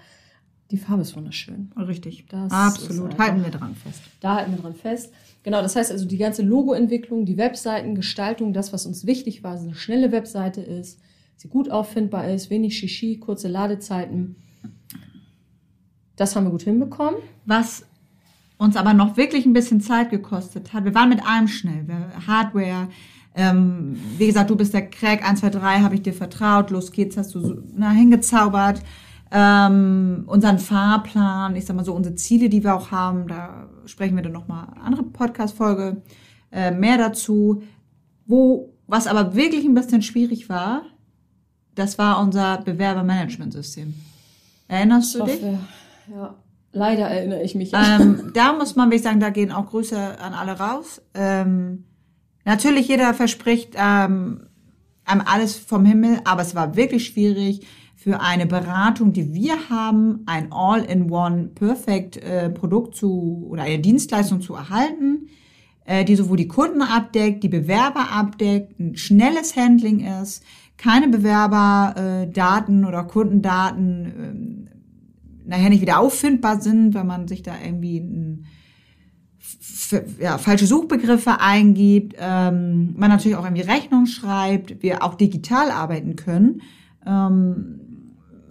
die 0.72 0.78
Farbe 0.78 1.04
ist 1.04 1.16
wunderschön. 1.16 1.72
Richtig. 1.78 2.26
Das 2.28 2.52
Absolut. 2.52 3.20
halten 3.20 3.44
wir 3.44 3.52
dran 3.52 3.76
fest. 3.76 4.02
Da 4.20 4.38
halten 4.38 4.54
wir 4.54 4.64
dran 4.64 4.74
fest. 4.74 5.14
Genau, 5.44 5.62
das 5.62 5.76
heißt 5.76 5.92
also, 5.92 6.08
die 6.08 6.18
ganze 6.18 6.42
Logoentwicklung, 6.42 7.26
die 7.26 7.38
Webseitengestaltung, 7.38 8.52
das, 8.52 8.74
was 8.74 8.88
uns 8.88 9.06
wichtig 9.06 9.44
war, 9.44 9.54
dass 9.54 9.62
eine 9.62 9.76
schnelle 9.76 10.12
Webseite 10.12 10.62
ist, 10.62 11.00
sie 11.36 11.50
gut 11.50 11.70
auffindbar 11.70 12.32
ist, 12.32 12.50
wenig 12.50 12.80
Shishi, 12.80 13.20
kurze 13.20 13.48
Ladezeiten 13.48 14.38
das 16.16 16.36
haben 16.36 16.46
wir 16.46 16.52
gut 16.52 16.64
hinbekommen. 16.64 17.20
Was 17.46 17.86
uns 18.58 18.78
aber 18.78 18.94
noch 18.94 19.18
wirklich 19.18 19.46
ein 19.46 19.54
bisschen 19.54 19.82
Zeit 19.82 20.10
gekostet 20.10 20.74
hat. 20.74 20.86
Wir 20.86 20.96
waren 20.96 21.10
mit 21.10 21.26
allem 21.28 21.48
schnell. 21.48 21.86
Hardware, 22.26 22.88
ähm, 23.36 23.98
wie 24.18 24.28
gesagt, 24.28 24.50
du 24.50 24.56
bist 24.56 24.74
der 24.74 24.90
Crack, 24.90 25.28
1, 25.28 25.42
2, 25.42 25.50
3 25.50 25.80
habe 25.82 25.96
ich 25.96 26.02
dir 26.02 26.14
vertraut, 26.14 26.70
los 26.70 26.92
geht's, 26.92 27.18
hast 27.18 27.36
du 27.36 27.42
so, 27.42 27.56
na, 27.76 27.92
hingezaubert. 27.92 28.82
Ähm, 29.32 30.24
unseren 30.28 30.60
Fahrplan, 30.60 31.56
ich 31.56 31.66
sag 31.66 31.76
mal 31.76 31.84
so, 31.84 31.94
unsere 31.94 32.16
Ziele, 32.16 32.48
die 32.48 32.64
wir 32.64 32.76
auch 32.76 32.92
haben, 32.92 33.28
da 33.28 33.68
sprechen 33.86 34.16
wir 34.16 34.24
dann 34.24 34.32
nochmal 34.32 34.68
andere 34.82 35.04
Podcast-Folge 35.04 36.02
äh, 36.52 36.72
mehr 36.72 36.98
dazu. 36.98 37.64
Wo, 38.26 38.74
was 38.88 39.08
aber 39.08 39.36
wirklich 39.36 39.66
ein 39.66 39.74
bisschen 39.74 40.02
schwierig 40.02 40.48
war, 40.48 40.84
das 41.74 41.98
war 41.98 42.22
unser 42.22 42.60
Bewerbermanagementsystem. 42.60 43.94
Erinnerst 44.70 45.16
du 45.16 45.26
dich? 45.26 45.42
Ja, 46.12 46.36
leider 46.72 47.08
erinnere 47.08 47.44
ich 47.44 47.56
mich. 47.56 47.72
Ähm, 47.74 48.32
da 48.34 48.54
muss 48.54 48.76
man 48.76 48.90
wirklich 48.90 49.04
sagen, 49.04 49.20
da 49.20 49.30
gehen 49.30 49.52
auch 49.52 49.68
Grüße 49.68 49.98
an 50.20 50.34
alle 50.34 50.54
raus. 50.54 51.02
Ähm, 51.14 51.86
natürlich, 52.44 52.88
jeder 52.88 53.14
verspricht 53.14 53.76
ähm, 53.76 54.48
alles 55.06 55.56
vom 55.56 55.86
Himmel, 55.86 56.20
aber 56.26 56.42
es 56.42 56.56
war 56.56 56.76
wirklich 56.76 57.08
schwierig 57.08 57.66
für 57.96 58.22
eine 58.22 58.46
Beratung, 58.46 59.14
die 59.14 59.34
wir 59.34 59.70
haben, 59.70 60.22
ein 60.28 60.52
All-in-One 60.52 61.50
Perfect 61.56 62.18
äh, 62.18 62.50
Produkt 62.52 62.96
zu 62.96 63.48
oder 63.50 63.64
eine 63.64 63.80
Dienstleistung 63.80 64.42
zu 64.42 64.54
erhalten, 64.54 65.30
äh, 65.86 66.06
die 66.06 66.16
sowohl 66.16 66.38
die 66.38 66.48
Kunden 66.48 66.84
abdeckt, 66.84 67.44
die 67.44 67.50
Bewerber 67.50 68.12
abdeckt, 68.12 68.80
ein 68.80 68.96
schnelles 68.96 69.56
Handling 69.56 70.06
ist, 70.22 70.44
keine 70.78 71.08
Bewerberdaten 71.08 72.84
äh, 72.84 72.88
oder 72.88 73.04
Kundendaten 73.06 74.06
ähm, 74.06 74.75
nachher 75.46 75.70
nicht 75.70 75.82
wieder 75.82 76.00
auffindbar 76.00 76.62
sind, 76.62 76.94
weil 76.94 77.04
man 77.04 77.28
sich 77.28 77.44
da 77.44 77.54
irgendwie 77.64 78.00
ein, 78.00 78.46
ja, 80.20 80.38
falsche 80.38 80.66
Suchbegriffe 80.66 81.40
eingibt, 81.40 82.16
ähm, 82.20 82.94
man 82.98 83.10
natürlich 83.10 83.38
auch 83.38 83.44
irgendwie 83.44 83.62
Rechnung 83.62 84.06
schreibt, 84.06 84.82
wir 84.82 85.04
auch 85.04 85.16
digital 85.16 85.72
arbeiten 85.72 86.16
können. 86.16 86.62
Ähm, 87.06 87.82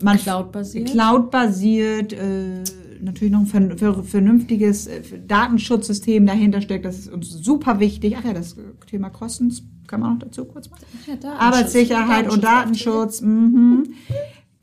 man 0.02 0.18
Cloud-basiert. 0.18 0.90
Cloud-basiert, 0.90 2.12
äh, 2.12 2.62
natürlich 3.00 3.32
noch 3.32 3.52
ein 3.52 4.04
vernünftiges 4.04 4.86
äh, 4.86 5.02
Datenschutzsystem 5.26 6.26
dahinter 6.26 6.60
steckt. 6.60 6.84
Das 6.84 6.98
ist 6.98 7.12
uns 7.12 7.30
super 7.30 7.80
wichtig. 7.80 8.16
Ach 8.18 8.24
ja, 8.24 8.32
das 8.32 8.56
Thema 8.86 9.10
Kosten 9.10 9.52
kann 9.86 10.00
man 10.00 10.14
noch 10.14 10.18
dazu 10.20 10.44
kurz 10.44 10.70
machen. 10.70 10.84
Ja, 11.06 11.32
Arbeitssicherheit 11.34 12.30
und 12.30 12.42
Datenschutz. 12.42 13.20
Mhm. 13.20 13.94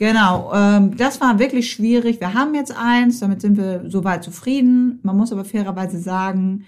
Genau, 0.01 0.51
ähm, 0.51 0.97
das 0.97 1.21
war 1.21 1.37
wirklich 1.37 1.69
schwierig. 1.71 2.19
Wir 2.19 2.33
haben 2.33 2.55
jetzt 2.55 2.75
eins, 2.75 3.19
damit 3.19 3.39
sind 3.39 3.55
wir 3.55 3.83
soweit 3.87 4.23
zufrieden. 4.23 4.97
Man 5.03 5.15
muss 5.15 5.31
aber 5.31 5.45
fairerweise 5.45 5.99
sagen, 5.99 6.65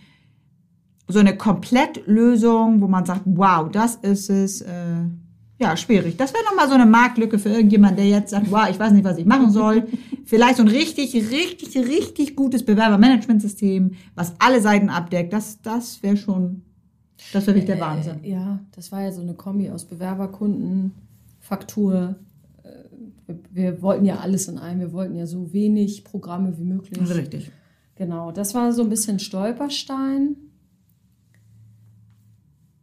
so 1.07 1.17
eine 1.17 1.35
Komplettlösung, 1.35 2.79
wo 2.79 2.87
man 2.87 3.07
sagt, 3.07 3.21
wow, 3.25 3.71
das 3.71 3.95
ist 3.95 4.29
es, 4.29 4.61
äh, 4.61 4.69
ja, 5.57 5.75
schwierig. 5.75 6.15
Das 6.15 6.31
wäre 6.31 6.43
nochmal 6.43 6.67
so 6.67 6.75
eine 6.75 6.85
Marktlücke 6.85 7.39
für 7.39 7.49
irgendjemand, 7.49 7.97
der 7.97 8.05
jetzt 8.05 8.29
sagt, 8.29 8.51
wow, 8.51 8.67
ich 8.69 8.79
weiß 8.79 8.91
nicht, 8.91 9.03
was 9.03 9.17
ich 9.17 9.25
machen 9.25 9.49
soll. 9.49 9.87
Vielleicht 10.25 10.57
so 10.57 10.61
ein 10.61 10.67
richtig, 10.67 11.15
richtig, 11.15 11.75
richtig 11.75 12.35
gutes 12.35 12.63
Bewerbermanagementsystem, 12.63 13.95
was 14.13 14.35
alle 14.37 14.61
Seiten 14.61 14.91
abdeckt. 14.91 15.33
Das, 15.33 15.59
das 15.63 16.03
wäre 16.03 16.17
schon, 16.17 16.61
das 17.33 17.47
wäre 17.47 17.55
wirklich 17.57 17.65
der 17.65 17.83
Wahnsinn. 17.83 18.23
Äh, 18.23 18.29
ja, 18.29 18.59
das 18.75 18.91
war 18.91 19.01
ja 19.01 19.11
so 19.11 19.23
eine 19.23 19.33
Kombi 19.33 19.71
aus 19.71 19.85
Bewerberkunden, 19.85 20.91
Faktur, 21.39 22.15
wir 23.51 23.81
wollten 23.81 24.05
ja 24.05 24.17
alles 24.17 24.47
in 24.47 24.57
einem, 24.57 24.79
wir 24.79 24.93
wollten 24.93 25.15
ja 25.15 25.25
so 25.25 25.53
wenig 25.53 26.03
Programme 26.03 26.57
wie 26.57 26.63
möglich. 26.63 27.09
Richtig. 27.09 27.51
Genau, 27.95 28.31
das 28.31 28.55
war 28.55 28.73
so 28.73 28.81
ein 28.81 28.89
bisschen 28.89 29.19
Stolperstein. 29.19 30.35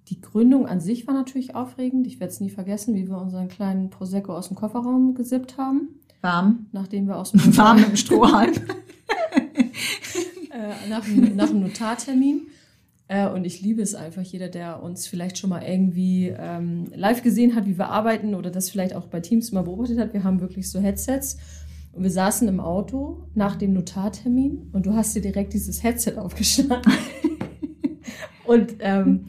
Die 0.08 0.20
Gründung 0.20 0.66
an 0.66 0.80
sich 0.80 1.06
war 1.06 1.14
natürlich 1.14 1.54
aufregend. 1.54 2.06
Ich 2.06 2.20
werde 2.20 2.32
es 2.32 2.40
nie 2.40 2.50
vergessen, 2.50 2.94
wie 2.94 3.08
wir 3.08 3.18
unseren 3.18 3.48
kleinen 3.48 3.90
Prosecco 3.90 4.36
aus 4.36 4.48
dem 4.48 4.56
Kofferraum 4.56 5.14
gesippt 5.14 5.56
haben. 5.56 6.00
Warm. 6.20 6.66
Nachdem 6.72 7.06
wir 7.06 7.16
aus 7.16 7.32
dem 7.32 7.56
Warm 7.56 7.84
im 7.84 7.96
Strohhalm. 7.96 8.52
äh, 10.52 10.88
nach, 10.88 11.06
nach 11.34 11.48
dem 11.48 11.60
Notartermin. 11.60 12.48
Äh, 13.10 13.28
und 13.28 13.44
ich 13.44 13.60
liebe 13.60 13.82
es 13.82 13.96
einfach, 13.96 14.22
jeder, 14.22 14.48
der 14.48 14.84
uns 14.84 15.08
vielleicht 15.08 15.36
schon 15.36 15.50
mal 15.50 15.64
irgendwie 15.64 16.28
ähm, 16.28 16.84
live 16.94 17.22
gesehen 17.22 17.56
hat, 17.56 17.66
wie 17.66 17.76
wir 17.76 17.88
arbeiten 17.88 18.36
oder 18.36 18.50
das 18.50 18.70
vielleicht 18.70 18.94
auch 18.94 19.08
bei 19.08 19.18
Teams 19.18 19.50
mal 19.50 19.62
beobachtet 19.62 19.98
hat. 19.98 20.12
Wir 20.12 20.22
haben 20.22 20.40
wirklich 20.40 20.70
so 20.70 20.78
Headsets 20.78 21.36
und 21.90 22.04
wir 22.04 22.10
saßen 22.10 22.46
im 22.46 22.60
Auto 22.60 23.26
nach 23.34 23.56
dem 23.56 23.72
Notartermin 23.72 24.70
und 24.72 24.86
du 24.86 24.94
hast 24.94 25.16
dir 25.16 25.22
direkt 25.22 25.54
dieses 25.54 25.82
Headset 25.82 26.18
aufgeschnappt. 26.18 26.86
Und 28.46 28.76
ähm, 28.80 29.26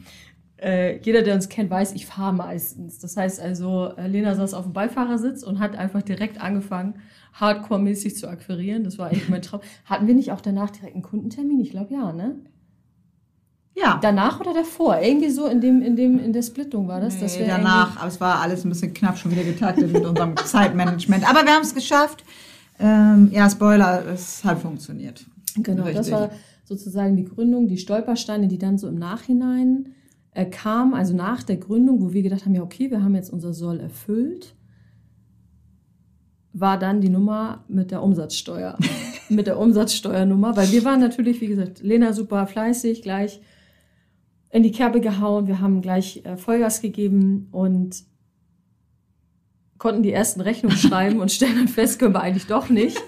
äh, 0.60 0.98
jeder, 0.98 1.22
der 1.22 1.34
uns 1.36 1.48
kennt, 1.48 1.70
weiß, 1.70 1.92
ich 1.92 2.06
fahre 2.06 2.32
meistens. 2.32 2.98
Das 2.98 3.16
heißt 3.16 3.38
also, 3.38 3.92
äh, 3.96 4.08
Lena 4.08 4.34
saß 4.34 4.52
auf 4.54 4.64
dem 4.64 4.72
Beifahrersitz 4.72 5.44
und 5.44 5.60
hat 5.60 5.76
einfach 5.76 6.02
direkt 6.02 6.40
angefangen, 6.40 6.94
hardcore-mäßig 7.34 8.16
zu 8.16 8.26
akquirieren. 8.26 8.82
Das 8.82 8.98
war 8.98 9.08
eigentlich 9.10 9.28
mein 9.28 9.42
Traum. 9.42 9.60
Hatten 9.84 10.08
wir 10.08 10.14
nicht 10.16 10.32
auch 10.32 10.40
danach 10.40 10.70
direkt 10.70 10.94
einen 10.94 11.04
Kundentermin? 11.04 11.60
Ich 11.60 11.70
glaube 11.70 11.94
ja, 11.94 12.12
ne? 12.12 12.34
Ja. 13.74 13.98
Danach 14.02 14.40
oder 14.40 14.52
davor? 14.52 14.98
Irgendwie 15.00 15.30
so 15.30 15.46
in 15.46 15.60
dem, 15.60 15.82
in 15.82 15.96
dem, 15.96 16.18
in 16.18 16.32
der 16.32 16.42
Splittung 16.42 16.88
war 16.88 17.00
das. 17.00 17.14
Nee, 17.14 17.20
dass 17.20 17.38
wir 17.38 17.46
danach, 17.46 17.96
aber 17.96 18.08
es 18.08 18.20
war 18.20 18.40
alles 18.40 18.64
ein 18.64 18.68
bisschen 18.68 18.92
knapp 18.92 19.16
schon 19.16 19.30
wieder 19.30 19.44
getaktet 19.44 19.90
mit 19.92 20.04
unserem 20.04 20.36
Zeitmanagement. 20.44 21.28
Aber 21.28 21.44
wir 21.44 21.52
haben 21.52 21.62
es 21.62 21.74
geschafft. 21.74 22.22
Ähm, 22.78 23.30
ja, 23.32 23.48
Spoiler, 23.48 24.04
es 24.06 24.44
hat 24.44 24.60
funktioniert. 24.60 25.24
Genau, 25.56 25.84
das 25.84 25.96
Richtig. 25.96 26.12
war 26.12 26.30
sozusagen 26.64 27.16
die 27.16 27.24
Gründung, 27.24 27.68
die 27.68 27.78
Stolpersteine, 27.78 28.48
die 28.48 28.58
dann 28.58 28.78
so 28.78 28.88
im 28.88 28.96
Nachhinein 28.96 29.94
äh, 30.32 30.46
kamen, 30.46 30.94
also 30.94 31.14
nach 31.14 31.42
der 31.42 31.56
Gründung, 31.56 32.00
wo 32.00 32.12
wir 32.12 32.22
gedacht 32.22 32.44
haben, 32.44 32.54
ja 32.54 32.62
okay, 32.62 32.90
wir 32.90 33.02
haben 33.02 33.14
jetzt 33.14 33.32
unser 33.32 33.52
Soll 33.52 33.80
erfüllt, 33.80 34.54
war 36.52 36.78
dann 36.78 37.00
die 37.00 37.08
Nummer 37.08 37.64
mit 37.68 37.90
der 37.90 38.02
Umsatzsteuer, 38.02 38.78
mit 39.28 39.46
der 39.46 39.58
Umsatzsteuernummer, 39.58 40.56
weil 40.56 40.70
wir 40.72 40.84
waren 40.84 41.00
natürlich, 41.00 41.40
wie 41.40 41.48
gesagt, 41.48 41.82
Lena 41.82 42.12
super 42.12 42.46
fleißig, 42.46 43.02
gleich 43.02 43.40
in 44.52 44.62
die 44.62 44.70
Kerbe 44.70 45.00
gehauen, 45.00 45.46
wir 45.48 45.60
haben 45.60 45.80
gleich 45.82 46.22
äh, 46.24 46.36
Vollgas 46.36 46.80
gegeben 46.80 47.48
und 47.50 48.04
konnten 49.78 50.02
die 50.02 50.12
ersten 50.12 50.40
Rechnungen 50.40 50.76
schreiben 50.78 51.20
und 51.20 51.32
stellen 51.32 51.56
dann 51.56 51.68
fest, 51.68 51.98
können 51.98 52.14
wir 52.14 52.20
eigentlich 52.20 52.46
doch 52.46 52.68
nicht, 52.68 52.98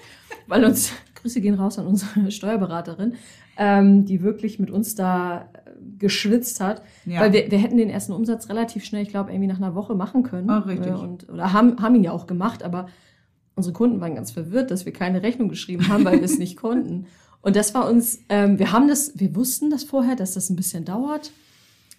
weil 0.46 0.64
uns, 0.64 0.92
Grüße 1.14 1.40
gehen 1.40 1.54
raus 1.54 1.78
an 1.78 1.86
unsere 1.86 2.30
Steuerberaterin, 2.32 3.14
ähm, 3.56 4.04
die 4.04 4.22
wirklich 4.22 4.58
mit 4.58 4.70
uns 4.70 4.94
da 4.94 5.42
äh, 5.52 5.70
geschwitzt 5.98 6.60
hat, 6.60 6.82
Ja. 7.06 7.20
weil 7.20 7.32
wir, 7.32 7.50
wir 7.50 7.58
hätten 7.58 7.76
den 7.76 7.90
ersten 7.90 8.12
Umsatz 8.12 8.48
relativ 8.48 8.84
schnell, 8.84 9.02
ich 9.02 9.08
glaube, 9.10 9.30
irgendwie 9.30 9.46
nach 9.48 9.58
einer 9.58 9.74
Woche 9.74 9.94
machen 9.94 10.22
können. 10.22 10.50
Ah, 10.50 10.58
richtig. 10.60 10.88
Äh, 10.92 10.94
Und, 10.94 11.28
oder 11.28 11.52
haben, 11.52 11.80
haben 11.80 11.94
ihn 11.94 12.04
ja 12.04 12.12
auch 12.12 12.26
gemacht, 12.26 12.62
aber 12.62 12.88
unsere 13.54 13.72
Kunden 13.72 14.00
waren 14.00 14.14
ganz 14.16 14.32
verwirrt, 14.32 14.70
dass 14.70 14.84
wir 14.86 14.92
keine 14.92 15.22
Rechnung 15.22 15.48
geschrieben 15.48 15.88
haben, 15.88 16.04
weil 16.04 16.18
wir 16.18 16.24
es 16.24 16.38
nicht 16.38 16.56
konnten. 16.56 17.06
Und 17.44 17.56
das 17.56 17.74
war 17.74 17.90
uns, 17.90 18.20
ähm, 18.30 18.58
wir 18.58 18.72
haben 18.72 18.88
das, 18.88 19.18
wir 19.18 19.34
wussten 19.36 19.68
das 19.68 19.84
vorher, 19.84 20.16
dass 20.16 20.32
das 20.32 20.48
ein 20.48 20.56
bisschen 20.56 20.86
dauert, 20.86 21.30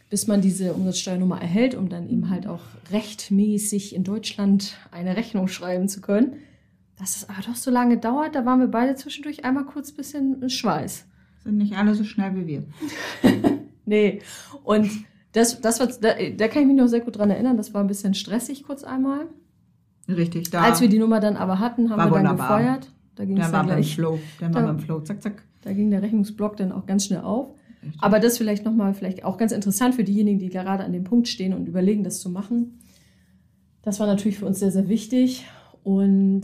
bis 0.10 0.25
man 0.25 0.42
diese 0.42 0.74
Umsatzsteuernummer 0.74 1.40
erhält, 1.40 1.75
um 1.75 1.88
dann 1.88 2.10
eben 2.10 2.32
halt 2.32 2.48
auch 2.48 2.62
rechtmäßig 2.92 3.94
in 3.94 4.04
Deutschland 4.04 4.75
eine 4.92 5.16
Rechnung 5.16 5.48
schreiben 5.48 5.88
zu 5.88 6.02
können. 6.02 6.38
Dass 6.98 7.16
es 7.16 7.30
aber 7.30 7.44
doch 7.46 7.56
so 7.56 7.70
lange 7.70 7.98
dauert, 8.00 8.34
da 8.34 8.44
waren 8.44 8.60
wir 8.60 8.68
beide 8.68 8.96
zwischendurch 8.96 9.46
einmal 9.46 9.66
kurz 9.66 9.92
ein 9.92 9.98
bisschen 9.98 10.42
in 10.42 10.50
Schweiß. 10.50 11.06
Sind 11.44 11.58
nicht 11.58 11.78
alle 11.78 11.94
so 11.94 12.04
schnell 12.04 12.36
wie 12.36 12.48
wir. 12.48 12.64
Nee. 13.88 14.24
Und 14.64 14.90
das, 15.34 15.62
das 15.62 15.80
war, 15.80 15.86
da, 15.86 16.16
da 16.36 16.48
kann 16.48 16.64
ich 16.64 16.68
mich 16.68 16.75
noch 16.75 16.88
sehr 16.88 17.02
gut 17.02 17.20
dran 17.20 17.30
erinnern, 17.30 17.56
das 17.56 17.72
war 17.72 17.82
ein 17.82 17.88
bisschen 17.88 18.16
stressig 18.16 18.64
kurz 18.64 18.84
einmal. 18.84 19.28
Richtig, 20.08 20.50
da. 20.50 20.64
Als 20.64 20.82
wir 20.82 20.90
die 20.90 20.98
Nummer 20.98 21.20
dann 21.20 21.38
aber 21.38 21.60
hatten, 21.60 21.92
haben 21.92 22.00
wir 22.00 22.06
dann 22.06 22.14
wunderbar. 22.14 22.58
gefeuert. 22.58 22.92
Da 23.15 23.25
ging 23.25 23.38
es 23.38 23.43
der 23.50 23.51
dann 23.51 23.67
war 23.67 23.75
gleich, 23.75 23.95
Flow. 23.95 24.19
War 24.39 24.50
Da- 24.50 24.62
beim 24.65 24.79
Flow. 24.79 25.00
Zack, 25.01 25.22
zack. 25.22 25.43
da 25.63 25.74
ging 25.74 25.89
der 25.89 26.01
Rechnungsblock 26.01 26.57
dann 26.57 26.72
auch 26.72 26.86
ganz 26.86 27.05
schnell 27.05 27.22
auf. 27.22 27.53
Richtig. 27.84 28.01
Aber 28.03 28.19
das 28.19 28.38
vielleicht 28.38 28.65
nochmal, 28.65 28.93
vielleicht 28.93 29.24
auch 29.24 29.38
ganz 29.38 29.51
interessant 29.51 29.95
für 29.95 30.03
diejenigen, 30.03 30.39
die 30.39 30.50
gerade 30.50 30.84
an 30.84 30.91
dem 30.91 31.03
Punkt 31.03 31.27
stehen 31.27 31.53
und 31.53 31.67
überlegen, 31.67 32.03
das 32.03 32.19
zu 32.19 32.29
machen. 32.29 32.79
Das 33.84 34.00
war 34.00 34.07
natürlich 34.07 34.39
für 34.39 34.45
uns 34.48 34.60
sehr, 34.60 34.72
sehr 34.72 34.89
wichtig. 34.89 35.45
Und 35.84 36.41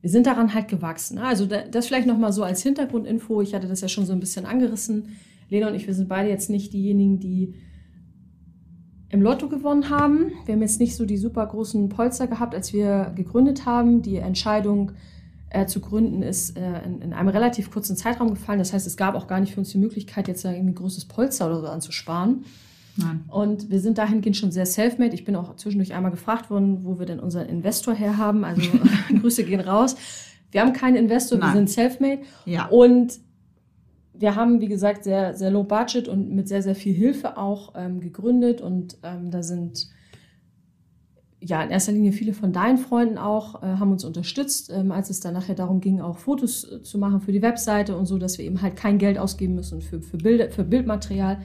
wir 0.00 0.10
sind 0.10 0.26
daran 0.26 0.54
halt 0.54 0.68
gewachsen. 0.68 1.18
Also 1.18 1.46
da- 1.46 1.66
das 1.66 1.86
vielleicht 1.86 2.06
nochmal 2.06 2.32
so 2.32 2.42
als 2.44 2.62
Hintergrundinfo. 2.62 3.40
Ich 3.42 3.54
hatte 3.54 3.66
das 3.68 3.80
ja 3.80 3.88
schon 3.88 4.06
so 4.06 4.12
ein 4.12 4.20
bisschen 4.20 4.46
angerissen. 4.46 5.16
Lena 5.50 5.68
und 5.68 5.74
ich, 5.74 5.86
wir 5.86 5.94
sind 5.94 6.08
beide 6.08 6.28
jetzt 6.28 6.50
nicht 6.50 6.72
diejenigen, 6.72 7.18
die 7.20 7.54
im 9.10 9.22
Lotto 9.22 9.48
gewonnen 9.48 9.90
haben. 9.90 10.32
Wir 10.44 10.54
haben 10.54 10.62
jetzt 10.62 10.80
nicht 10.80 10.94
so 10.96 11.06
die 11.06 11.16
super 11.16 11.46
großen 11.46 11.88
Polster 11.88 12.26
gehabt, 12.26 12.54
als 12.54 12.72
wir 12.72 13.12
gegründet 13.14 13.64
haben. 13.64 14.02
Die 14.02 14.16
Entscheidung 14.16 14.92
äh, 15.50 15.66
zu 15.66 15.80
gründen 15.80 16.22
ist 16.22 16.56
äh, 16.58 16.82
in, 16.84 17.00
in 17.00 17.12
einem 17.12 17.28
relativ 17.28 17.70
kurzen 17.70 17.96
Zeitraum 17.96 18.30
gefallen. 18.30 18.58
Das 18.58 18.72
heißt, 18.72 18.86
es 18.86 18.96
gab 18.96 19.14
auch 19.14 19.26
gar 19.26 19.40
nicht 19.40 19.54
für 19.54 19.60
uns 19.60 19.70
die 19.70 19.78
Möglichkeit, 19.78 20.28
jetzt 20.28 20.44
irgendwie 20.44 20.72
ein 20.72 20.74
großes 20.74 21.06
Polster 21.06 21.46
oder 21.46 21.60
so 21.60 21.66
anzusparen. 21.68 22.44
Nein. 22.96 23.24
Und 23.28 23.70
wir 23.70 23.80
sind 23.80 23.96
dahingehend 23.96 24.36
schon 24.36 24.50
sehr 24.50 24.66
self-made. 24.66 25.14
Ich 25.14 25.24
bin 25.24 25.36
auch 25.36 25.56
zwischendurch 25.56 25.94
einmal 25.94 26.10
gefragt 26.10 26.50
worden, 26.50 26.84
wo 26.84 26.98
wir 26.98 27.06
denn 27.06 27.20
unseren 27.20 27.48
Investor 27.48 27.94
her 27.94 28.18
haben. 28.18 28.44
Also 28.44 28.62
Grüße 29.20 29.44
gehen 29.44 29.60
raus. 29.60 29.96
Wir 30.50 30.62
haben 30.62 30.72
keinen 30.72 30.96
Investor, 30.96 31.38
wir 31.38 31.46
Nein. 31.46 31.56
sind 31.56 31.70
self-made. 31.70 32.22
Ja. 32.44 32.66
Und 32.66 33.20
wir 34.18 34.34
haben, 34.34 34.60
wie 34.60 34.68
gesagt, 34.68 35.04
sehr, 35.04 35.34
sehr 35.34 35.50
low 35.50 35.64
budget 35.64 36.08
und 36.08 36.30
mit 36.34 36.48
sehr, 36.48 36.62
sehr 36.62 36.74
viel 36.74 36.92
Hilfe 36.92 37.36
auch 37.36 37.74
ähm, 37.76 38.00
gegründet. 38.00 38.60
Und 38.60 38.98
ähm, 39.02 39.30
da 39.30 39.42
sind 39.42 39.88
ja 41.40 41.62
in 41.62 41.70
erster 41.70 41.92
Linie 41.92 42.12
viele 42.12 42.32
von 42.32 42.52
deinen 42.52 42.78
Freunden 42.78 43.16
auch, 43.16 43.62
äh, 43.62 43.66
haben 43.66 43.92
uns 43.92 44.04
unterstützt, 44.04 44.72
ähm, 44.74 44.90
als 44.90 45.08
es 45.08 45.20
dann 45.20 45.34
nachher 45.34 45.54
darum 45.54 45.80
ging, 45.80 46.00
auch 46.00 46.18
Fotos 46.18 46.64
äh, 46.64 46.82
zu 46.82 46.98
machen 46.98 47.20
für 47.20 47.32
die 47.32 47.42
Webseite 47.42 47.96
und 47.96 48.06
so, 48.06 48.18
dass 48.18 48.38
wir 48.38 48.44
eben 48.44 48.60
halt 48.60 48.76
kein 48.76 48.98
Geld 48.98 49.18
ausgeben 49.18 49.54
müssen 49.54 49.80
für, 49.80 50.00
für, 50.00 50.18
Bilder, 50.18 50.50
für 50.50 50.64
Bildmaterial. 50.64 51.38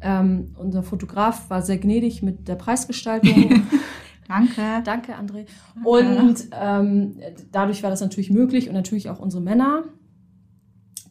Ähm, 0.00 0.54
unser 0.56 0.84
Fotograf 0.84 1.50
war 1.50 1.62
sehr 1.62 1.78
gnädig 1.78 2.22
mit 2.22 2.46
der 2.46 2.54
Preisgestaltung. 2.54 3.62
Danke. 4.28 4.82
Danke, 4.84 5.12
André. 5.14 5.46
Und 5.84 6.48
ähm, 6.52 7.16
dadurch 7.52 7.82
war 7.82 7.90
das 7.90 8.00
natürlich 8.00 8.30
möglich 8.30 8.68
und 8.68 8.74
natürlich 8.74 9.08
auch 9.08 9.20
unsere 9.20 9.42
Männer, 9.42 9.84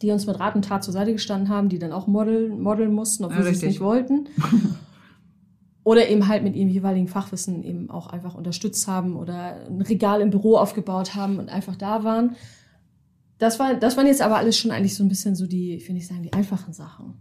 die 0.02 0.10
uns 0.10 0.26
mit 0.26 0.38
Rat 0.38 0.54
und 0.54 0.64
Tat 0.64 0.84
zur 0.84 0.92
Seite 0.92 1.12
gestanden 1.12 1.48
haben, 1.48 1.68
die 1.68 1.78
dann 1.78 1.92
auch 1.92 2.06
modeln, 2.06 2.60
modeln 2.60 2.92
mussten, 2.92 3.24
obwohl 3.24 3.38
Ja, 3.38 3.44
sie 3.44 3.50
es 3.50 3.62
nicht 3.62 3.80
wollten. 3.80 4.28
Oder 5.84 6.08
eben 6.08 6.26
halt 6.26 6.42
mit 6.42 6.56
ihrem 6.56 6.68
jeweiligen 6.68 7.06
Fachwissen 7.06 7.62
eben 7.62 7.90
auch 7.90 8.08
einfach 8.08 8.34
unterstützt 8.34 8.88
haben 8.88 9.14
oder 9.14 9.64
ein 9.68 9.82
Regal 9.82 10.20
im 10.20 10.30
Büro 10.30 10.56
aufgebaut 10.56 11.14
haben 11.14 11.38
und 11.38 11.48
einfach 11.48 11.76
da 11.76 12.02
waren. 12.02 12.34
Das, 13.38 13.60
war, 13.60 13.74
das 13.74 13.96
waren 13.96 14.08
jetzt 14.08 14.20
aber 14.20 14.36
alles 14.36 14.58
schon 14.58 14.72
eigentlich 14.72 14.96
so 14.96 15.04
ein 15.04 15.08
bisschen 15.08 15.36
so 15.36 15.46
die, 15.46 15.74
ich 15.76 15.86
will 15.86 15.94
nicht 15.94 16.08
sagen, 16.08 16.24
die 16.24 16.32
einfachen 16.32 16.72
Sachen. 16.72 17.14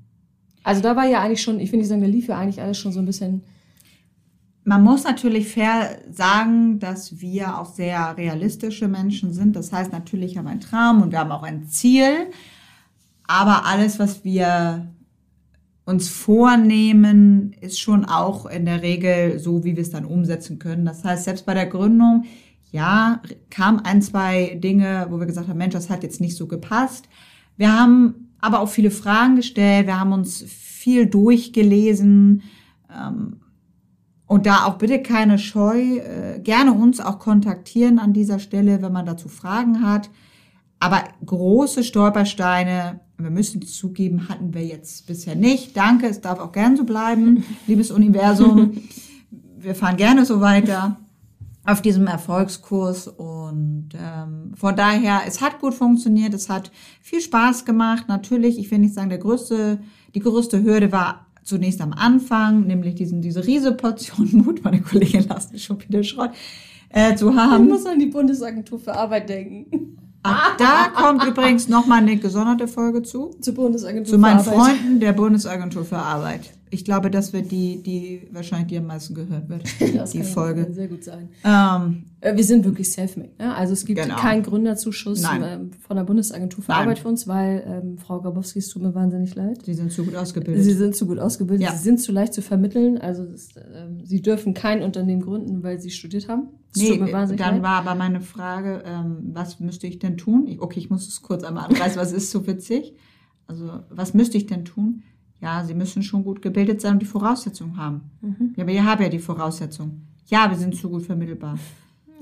Also 0.63 0.81
da 0.81 0.95
war 0.95 1.05
ja 1.05 1.21
eigentlich 1.21 1.43
schon, 1.43 1.59
ich 1.59 1.71
will 1.71 1.77
nicht 1.77 1.89
sagen, 1.89 2.01
da 2.01 2.07
lief 2.07 2.27
ja 2.27 2.39
eigentlich 2.39 2.59
alles 2.59 2.79
schon 2.79 2.91
so 2.91 2.97
ein 2.97 3.05
bisschen 3.05 3.43
Man 4.63 4.83
muss 4.83 5.03
natürlich 5.03 5.47
fair 5.47 5.99
sagen, 6.11 6.79
dass 6.79 7.21
wir 7.21 7.59
auch 7.59 7.71
sehr 7.71 8.17
realistische 8.17 8.87
Menschen 8.87 9.31
sind. 9.31 9.55
Das 9.55 9.71
heißt, 9.71 9.91
natürlich 9.91 10.37
haben 10.37 10.45
wir 10.45 10.51
einen 10.51 10.59
Traum 10.59 11.03
und 11.03 11.11
wir 11.11 11.19
haben 11.19 11.31
auch 11.31 11.43
ein 11.43 11.67
Ziel. 11.67 12.31
Aber 13.27 13.65
alles, 13.65 13.99
was 13.99 14.23
wir 14.23 14.87
uns 15.85 16.09
vornehmen, 16.09 17.53
ist 17.61 17.79
schon 17.79 18.05
auch 18.05 18.45
in 18.45 18.65
der 18.65 18.81
Regel 18.81 19.39
so, 19.39 19.63
wie 19.63 19.75
wir 19.75 19.83
es 19.83 19.91
dann 19.91 20.05
umsetzen 20.05 20.59
können. 20.59 20.85
Das 20.85 21.03
heißt, 21.03 21.25
selbst 21.25 21.45
bei 21.45 21.53
der 21.53 21.67
Gründung, 21.67 22.25
ja, 22.71 23.21
kamen 23.49 23.79
ein, 23.79 24.01
zwei 24.01 24.55
Dinge, 24.55 25.07
wo 25.09 25.19
wir 25.19 25.27
gesagt 25.27 25.47
haben, 25.47 25.57
Mensch, 25.57 25.73
das 25.73 25.89
hat 25.89 26.03
jetzt 26.03 26.21
nicht 26.21 26.35
so 26.35 26.47
gepasst. 26.47 27.07
Wir 27.55 27.71
haben 27.71 28.33
aber 28.39 28.59
auch 28.59 28.69
viele 28.69 28.91
Fragen 28.91 29.35
gestellt. 29.35 29.87
Wir 29.87 29.99
haben 29.99 30.11
uns 30.11 30.43
viel 30.43 31.05
durchgelesen. 31.05 32.43
Ähm, 32.93 33.39
und 34.27 34.47
da 34.47 34.65
auch 34.65 34.77
bitte 34.77 35.01
keine 35.01 35.37
Scheu, 35.37 35.97
äh, 35.97 36.39
gerne 36.39 36.73
uns 36.73 36.99
auch 36.99 37.19
kontaktieren 37.19 37.99
an 37.99 38.11
dieser 38.11 38.39
Stelle, 38.39 38.81
wenn 38.81 38.91
man 38.91 39.05
dazu 39.05 39.29
Fragen 39.29 39.87
hat. 39.87 40.09
Aber 40.79 41.03
große 41.25 41.83
Stolpersteine, 41.83 42.99
wir 43.17 43.29
müssen 43.29 43.61
zugeben, 43.61 44.29
hatten 44.29 44.53
wir 44.53 44.65
jetzt 44.65 45.07
bisher 45.07 45.35
nicht. 45.35 45.75
Danke, 45.77 46.07
es 46.07 46.21
darf 46.21 46.39
auch 46.39 46.51
gern 46.51 46.75
so 46.75 46.83
bleiben, 46.83 47.43
liebes 47.67 47.91
Universum. 47.91 48.83
Wir 49.57 49.75
fahren 49.75 49.97
gerne 49.97 50.25
so 50.25 50.41
weiter 50.41 50.97
auf 51.65 51.81
diesem 51.81 52.05
Erfolgskurs 52.05 53.07
und 53.07 53.89
ähm, 53.95 54.51
von 54.55 54.75
daher, 54.75 55.21
es 55.27 55.41
hat 55.41 55.59
gut 55.59 55.73
funktioniert, 55.73 56.33
es 56.33 56.47
hat 56.49 56.71
viel 57.01 57.21
Spaß 57.21 57.65
gemacht. 57.65 58.05
Natürlich, 58.07 58.59
ich 58.59 58.69
will 58.69 58.79
nicht 58.79 58.93
sagen, 58.93 59.09
der 59.09 59.17
größte, 59.17 59.79
die 60.13 60.19
größte 60.19 60.61
Hürde 60.63 60.91
war 60.91 61.25
zunächst 61.43 61.81
am 61.81 61.93
Anfang, 61.93 62.67
nämlich 62.67 62.95
diesen, 62.95 63.21
diese 63.21 63.45
riese 63.45 63.71
Portion 63.71 64.29
Mut, 64.33 64.63
meine 64.63 64.81
Kollegin 64.81 65.25
lasst 65.27 65.53
mich 65.53 65.63
schon 65.63 65.81
wieder 65.81 66.03
Schrott, 66.03 66.31
äh, 66.89 67.15
zu 67.15 67.31
Ich 67.31 67.35
haben. 67.35 67.67
muss 67.67 67.85
an 67.85 67.99
die 67.99 68.07
Bundesagentur 68.07 68.79
für 68.79 68.95
Arbeit 68.95 69.29
denken. 69.29 69.97
Ach, 70.27 70.57
da 70.57 70.87
kommt 70.93 71.23
übrigens 71.23 71.67
nochmal 71.67 71.99
eine 71.99 72.17
gesonderte 72.17 72.67
Folge 72.67 73.03
zu. 73.03 73.35
Zur 73.41 73.53
Bundesagentur 73.53 74.13
Zu 74.13 74.17
meinen 74.17 74.39
für 74.39 74.51
Arbeit. 74.51 74.77
Freunden 74.77 74.99
der 74.99 75.13
Bundesagentur 75.13 75.85
für 75.85 75.97
Arbeit. 75.97 76.54
Ich 76.71 76.83
glaube, 76.83 77.11
das 77.11 77.31
wird 77.31 77.51
die, 77.51 77.81
die 77.83 78.27
wahrscheinlich 78.31 78.67
die 78.69 78.77
am 78.77 78.87
meisten 78.87 79.13
gehört 79.13 79.47
wird. 79.49 79.63
Das 79.95 80.11
die 80.11 80.19
kann 80.19 80.27
Folge. 80.27 80.67
Sehr 80.73 80.87
gut 80.87 81.03
sein. 81.03 81.29
Ähm, 81.43 82.03
Äh, 82.21 82.35
Wir 82.35 82.43
sind 82.43 82.65
wirklich 82.65 82.91
self-made. 82.91 83.29
Ne? 83.37 83.55
Also 83.55 83.73
es 83.73 83.85
gibt 83.85 84.01
Genau. 84.01 84.15
keinen 84.15 84.41
Gründerzuschuss 84.41 85.21
Nein. 85.21 85.43
ähm, 85.45 85.71
von 85.79 85.95
der 85.95 86.03
Bundesagentur 86.05 86.63
für 86.63 86.71
Nein. 86.71 86.81
Arbeit 86.81 86.99
für 86.99 87.07
uns, 87.07 87.27
weil 87.27 87.63
ähm, 87.67 87.97
Frau 87.99 88.19
Grabowski, 88.19 88.59
es 88.59 88.69
tut 88.69 88.81
mir 88.81 88.95
wahnsinnig 88.95 89.35
leid. 89.35 89.63
sie 89.63 89.75
sind 89.75 89.91
zu 89.91 90.03
gut 90.05 90.15
ausgebildet. 90.15 90.63
Sie 90.63 90.73
sind 90.73 90.95
zu 90.95 91.05
gut 91.05 91.19
ausgebildet, 91.19 91.63
Ja. 91.67 91.71
sie 91.73 91.83
sind 91.83 92.01
zu 92.01 92.11
leicht 92.11 92.33
zu 92.33 92.41
vermitteln. 92.41 92.97
Also 92.97 93.25
das, 93.25 93.49
ähm, 93.73 93.99
sie 94.03 94.21
dürfen 94.23 94.53
kein 94.55 94.81
Unternehmen 94.81 95.21
gründen, 95.21 95.61
weil 95.63 95.79
sie 95.79 95.91
studiert 95.91 96.27
haben. 96.27 96.47
Das 96.73 96.81
Nee, 96.81 96.97
dann 96.97 97.37
leid. 97.37 97.61
war 97.63 97.75
aber 97.87 97.95
meine 97.95 98.21
Frage, 98.21 98.83
ähm, 98.85 99.17
was 99.33 99.59
müsste 99.59 99.85
ich 99.87 99.99
denn 99.99 100.17
tun? 100.17 100.47
Ich, 100.47 100.59
okay, 100.61 100.79
ich 100.79 100.89
muss 100.89 101.07
es 101.07 101.21
kurz 101.21 101.43
einmal 101.43 101.65
anreißen, 101.69 102.01
was 102.01 102.11
ist 102.11 102.31
so 102.31 102.47
witzig? 102.47 102.95
Also 103.47 103.81
was 103.91 104.13
müsste 104.15 104.37
ich 104.37 104.47
denn 104.47 104.65
tun? 104.65 105.03
Ja, 105.41 105.63
Sie 105.63 105.73
müssen 105.73 106.01
schon 106.01 106.23
gut 106.23 106.41
gebildet 106.41 106.81
sein 106.81 106.93
und 106.93 107.01
die 107.01 107.05
Voraussetzungen 107.05 107.77
haben. 107.77 108.01
Ja, 108.55 108.63
aber 108.63 108.71
ihr 108.71 108.85
habt 108.85 109.01
ja 109.01 109.09
die 109.09 109.19
Voraussetzungen. 109.19 110.07
Ja, 110.27 110.49
wir 110.49 110.57
sind 110.57 110.75
zu 110.75 110.89
gut 110.89 111.03
vermittelbar. 111.03 111.57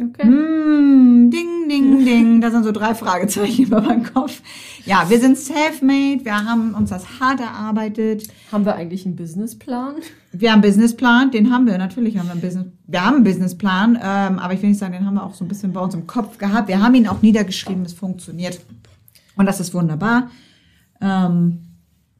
Okay. 0.01 0.27
Mm, 0.27 1.29
ding, 1.29 1.69
ding, 1.69 2.03
ding. 2.03 2.41
Da 2.41 2.49
sind 2.49 2.63
so 2.63 2.71
drei 2.71 2.95
Fragezeichen 2.95 3.65
über 3.65 3.79
meinem 3.79 4.03
Kopf. 4.03 4.41
Ja, 4.85 5.07
wir 5.09 5.19
sind 5.19 5.37
self-made. 5.37 6.25
Wir 6.25 6.33
haben 6.33 6.73
uns 6.73 6.89
das 6.89 7.19
hart 7.19 7.39
erarbeitet. 7.39 8.27
Haben 8.51 8.65
wir 8.65 8.75
eigentlich 8.75 9.05
einen 9.05 9.15
Businessplan? 9.15 9.95
Wir 10.31 10.51
haben 10.51 10.61
einen 10.61 10.71
Businessplan. 10.71 11.29
Den 11.29 11.51
haben 11.51 11.67
wir. 11.67 11.77
Natürlich 11.77 12.17
haben 12.17 12.25
wir 12.25 12.31
einen 12.31 12.41
Business. 12.41 12.65
Wir 12.87 13.05
haben 13.05 13.15
einen 13.17 13.23
Businessplan. 13.23 13.99
Ähm, 14.01 14.39
aber 14.39 14.53
ich 14.53 14.61
will 14.63 14.69
nicht 14.69 14.79
sagen, 14.79 14.93
den 14.93 15.05
haben 15.05 15.13
wir 15.13 15.23
auch 15.23 15.35
so 15.35 15.45
ein 15.45 15.47
bisschen 15.47 15.73
bei 15.73 15.79
uns 15.79 15.93
im 15.93 16.07
Kopf 16.07 16.39
gehabt. 16.39 16.67
Wir 16.67 16.81
haben 16.81 16.95
ihn 16.95 17.07
auch 17.07 17.21
niedergeschrieben. 17.21 17.85
Es 17.85 17.93
funktioniert. 17.93 18.59
Und 19.35 19.45
das 19.45 19.59
ist 19.59 19.75
wunderbar. 19.75 20.31
Ähm, 21.01 21.59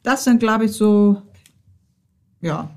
das 0.04 0.24
sind, 0.26 0.40
glaube 0.40 0.66
ich, 0.66 0.74
so, 0.74 1.22
ja, 2.42 2.70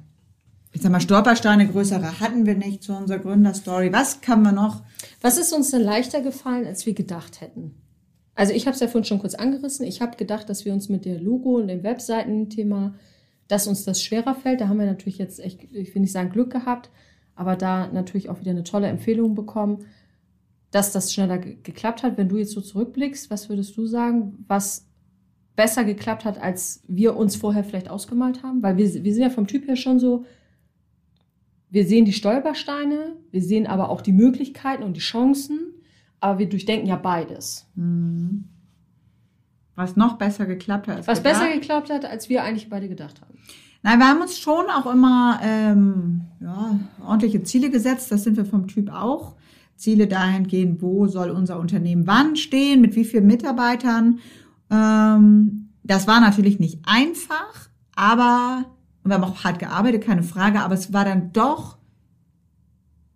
ich 0.73 0.83
sag 0.83 0.93
mal, 0.93 1.01
Stolpersteine 1.01 1.67
größere 1.69 2.21
hatten 2.21 2.45
wir 2.45 2.55
nicht 2.55 2.83
zu 2.83 2.95
unserer 2.95 3.19
Gründerstory. 3.19 3.93
Was 3.93 4.21
kann 4.21 4.43
man 4.43 4.55
noch? 4.55 4.83
Was 5.23 5.39
ist 5.39 5.53
uns 5.53 5.71
denn 5.71 5.83
leichter 5.83 6.21
gefallen, 6.21 6.67
als 6.67 6.85
wir 6.87 6.95
gedacht 6.95 7.41
hätten? 7.41 7.75
Also 8.35 8.53
ich 8.53 8.67
habe 8.67 8.75
es 8.75 8.81
ja 8.81 8.87
vorhin 8.87 9.07
schon 9.07 9.19
kurz 9.19 9.35
angerissen. 9.35 9.87
Ich 9.87 10.03
habe 10.03 10.19
gedacht, 10.19 10.51
dass 10.51 10.67
wir 10.67 10.75
uns 10.75 10.91
mit 10.91 11.07
der 11.07 11.19
Logo 11.19 11.57
und 11.57 11.69
dem 11.69 11.83
Webseitenthema, 11.83 12.95
dass 13.49 13.67
uns 13.67 13.85
das 13.85 14.03
schwerer 14.03 14.35
fällt. 14.35 14.61
Da 14.61 14.69
haben 14.69 14.79
wir 14.79 14.85
natürlich 14.85 15.17
jetzt 15.17 15.41
echt, 15.41 15.65
ich 15.73 15.95
will 15.95 16.03
nicht 16.03 16.13
sagen 16.13 16.31
Glück 16.31 16.53
gehabt, 16.53 16.91
aber 17.35 17.57
da 17.57 17.87
natürlich 17.89 18.29
auch 18.29 18.41
wieder 18.41 18.51
eine 18.51 18.65
tolle 18.65 18.89
Empfehlung 18.89 19.35
bekommen, 19.35 19.87
dass 20.71 20.93
das 20.93 21.15
schneller 21.15 21.39
ge 21.39 21.57
geklappt 21.63 22.03
hat. 22.03 22.19
Wenn 22.19 22.29
du 22.29 22.37
jetzt 22.37 22.53
so 22.53 22.61
zurückblickst, 22.61 23.31
was 23.31 23.49
würdest 23.49 23.75
du 23.79 23.87
sagen, 23.87 24.45
was 24.47 24.86
besser 25.57 25.85
geklappt 25.85 26.25
hat, 26.25 26.41
als 26.41 26.83
wir 26.87 27.17
uns 27.17 27.37
vorher 27.37 27.65
vielleicht 27.65 27.91
ausgemalt 27.91 28.43
haben? 28.43 28.63
Weil 28.63 28.77
wir, 28.77 29.05
wir 29.05 29.13
sind 29.13 29.23
ja 29.23 29.31
vom 29.31 29.47
Typ 29.47 29.67
her 29.67 29.77
schon 29.77 29.99
so, 29.99 30.25
wir 31.71 31.85
sehen 31.85 32.05
die 32.05 32.13
Stolpersteine, 32.13 33.17
wir 33.31 33.43
sehen 33.43 33.67
aber 33.67 33.91
auch 33.91 34.01
die 34.01 34.13
Möglichkeiten 34.13 34.83
und 34.83 34.97
die 34.97 35.01
Chancen, 35.01 35.75
aber 36.21 36.39
wir 36.39 36.49
durchdenken 36.49 36.87
ja 36.87 36.97
beides. 36.97 37.69
Was 39.75 39.97
noch 39.97 40.17
besser 40.17 40.47
geklappt 40.47 40.89
hat. 40.89 40.99
als 40.99 41.07
Was 41.07 41.23
gedacht. 41.23 41.41
besser 41.41 41.53
geklappt 41.53 41.91
hat, 41.91 42.05
als 42.05 42.29
wir 42.29 42.45
eigentlich 42.45 42.71
beide 42.71 42.89
gedacht 42.89 43.21
haben. 43.21 43.35
Nein, 43.83 43.99
wir 43.99 44.09
haben 44.09 44.21
uns 44.21 44.39
schon 44.39 44.67
auch 44.71 44.91
immer 44.93 45.39
ähm, 45.43 46.23
ja, 46.41 46.79
ordentliche 47.05 47.43
Ziele 47.43 47.71
gesetzt. 47.71 48.11
Das 48.11 48.25
sind 48.25 48.37
wir 48.37 48.45
vom 48.45 48.67
Typ 48.67 48.91
auch. 48.91 49.37
Ziele 49.77 50.07
dahingehend, 50.07 50.81
wo 50.81 51.07
soll 51.07 51.31
unser 51.31 51.61
Unternehmen 51.61 52.07
wann 52.07 52.37
stehen, 52.37 52.81
mit 52.81 52.97
wie 52.97 53.05
vielen 53.05 53.27
Mitarbeitern. 53.27 54.19
Ähm, 54.71 55.71
das 55.85 56.07
war 56.07 56.21
natürlich 56.21 56.59
nicht 56.59 56.81
einfach, 56.85 57.69
aber 57.95 58.65
und 59.07 59.11
wir 59.11 59.15
haben 59.15 59.25
auch 59.25 59.45
hart 59.45 59.61
gearbeitet, 59.61 60.03
keine 60.03 60.25
Frage, 60.25 60.59
aber 60.61 60.75
es 60.75 60.93
war 60.93 61.05
dann 61.05 61.33
doch 61.33 61.77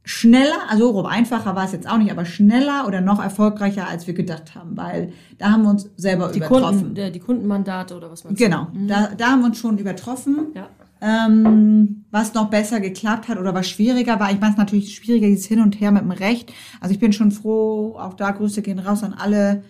schneller, 0.05 0.55
also 0.69 0.91
rum 0.91 1.05
einfacher 1.05 1.57
war 1.57 1.65
es 1.65 1.73
jetzt 1.73 1.89
auch 1.89 1.99
nicht, 1.99 2.13
aber 2.13 2.25
schneller 2.25 2.87
oder 2.87 3.01
noch 3.01 3.21
erfolgreicher, 3.21 3.89
als 3.89 4.07
wir 4.07 4.15
gedacht 4.15 4.55
haben, 4.55 4.77
weil 4.77 5.13
da 5.39 5.51
haben 5.51 5.63
wir 5.65 5.71
uns 5.71 5.91
selber 5.97 6.29
Die, 6.29 6.39
übertroffen. 6.39 6.79
Kunden, 6.79 6.95
der, 6.95 7.11
die 7.11 7.19
Kundenmandate 7.19 7.97
oder 7.97 8.09
was 8.09 8.23
man 8.23 8.37
Genau, 8.37 8.69
da, 8.87 9.09
da 9.17 9.33
haben 9.33 9.41
wir 9.41 9.47
uns 9.47 9.59
schon 9.59 9.79
übertroffen. 9.79 10.53
Ja. 10.55 10.69
Ähm, 11.03 12.05
was 12.13 12.35
noch 12.35 12.51
besser 12.51 12.79
geklappt 12.79 13.27
hat 13.27 13.39
oder 13.39 13.53
was 13.53 13.69
schwieriger 13.69 14.21
war, 14.21 14.31
ich 14.31 14.39
meine 14.39 14.53
es 14.53 14.59
natürlich 14.59 14.95
schwieriger, 14.95 15.27
dieses 15.27 15.47
Hin 15.47 15.61
und 15.61 15.81
Her 15.81 15.91
mit 15.91 16.03
dem 16.03 16.13
Recht. 16.13 16.53
Also 16.81 16.93
ich 16.93 17.01
bin 17.01 17.13
schon 17.13 17.33
froh, 17.33 17.97
auch 17.99 18.15
da 18.15 18.31
Grüße 18.31 18.63
gehen 18.63 18.79
raus 18.79 19.03
an 19.03 19.15
alle 19.15 19.65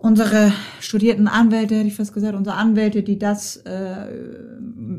unsere 0.00 0.52
studierten 0.80 1.28
Anwälte, 1.28 1.76
hätte 1.76 1.88
ich 1.88 1.96
fast 1.96 2.14
gesagt, 2.14 2.34
unsere 2.34 2.56
Anwälte, 2.56 3.02
die 3.02 3.18
das 3.18 3.56
äh, 3.56 4.06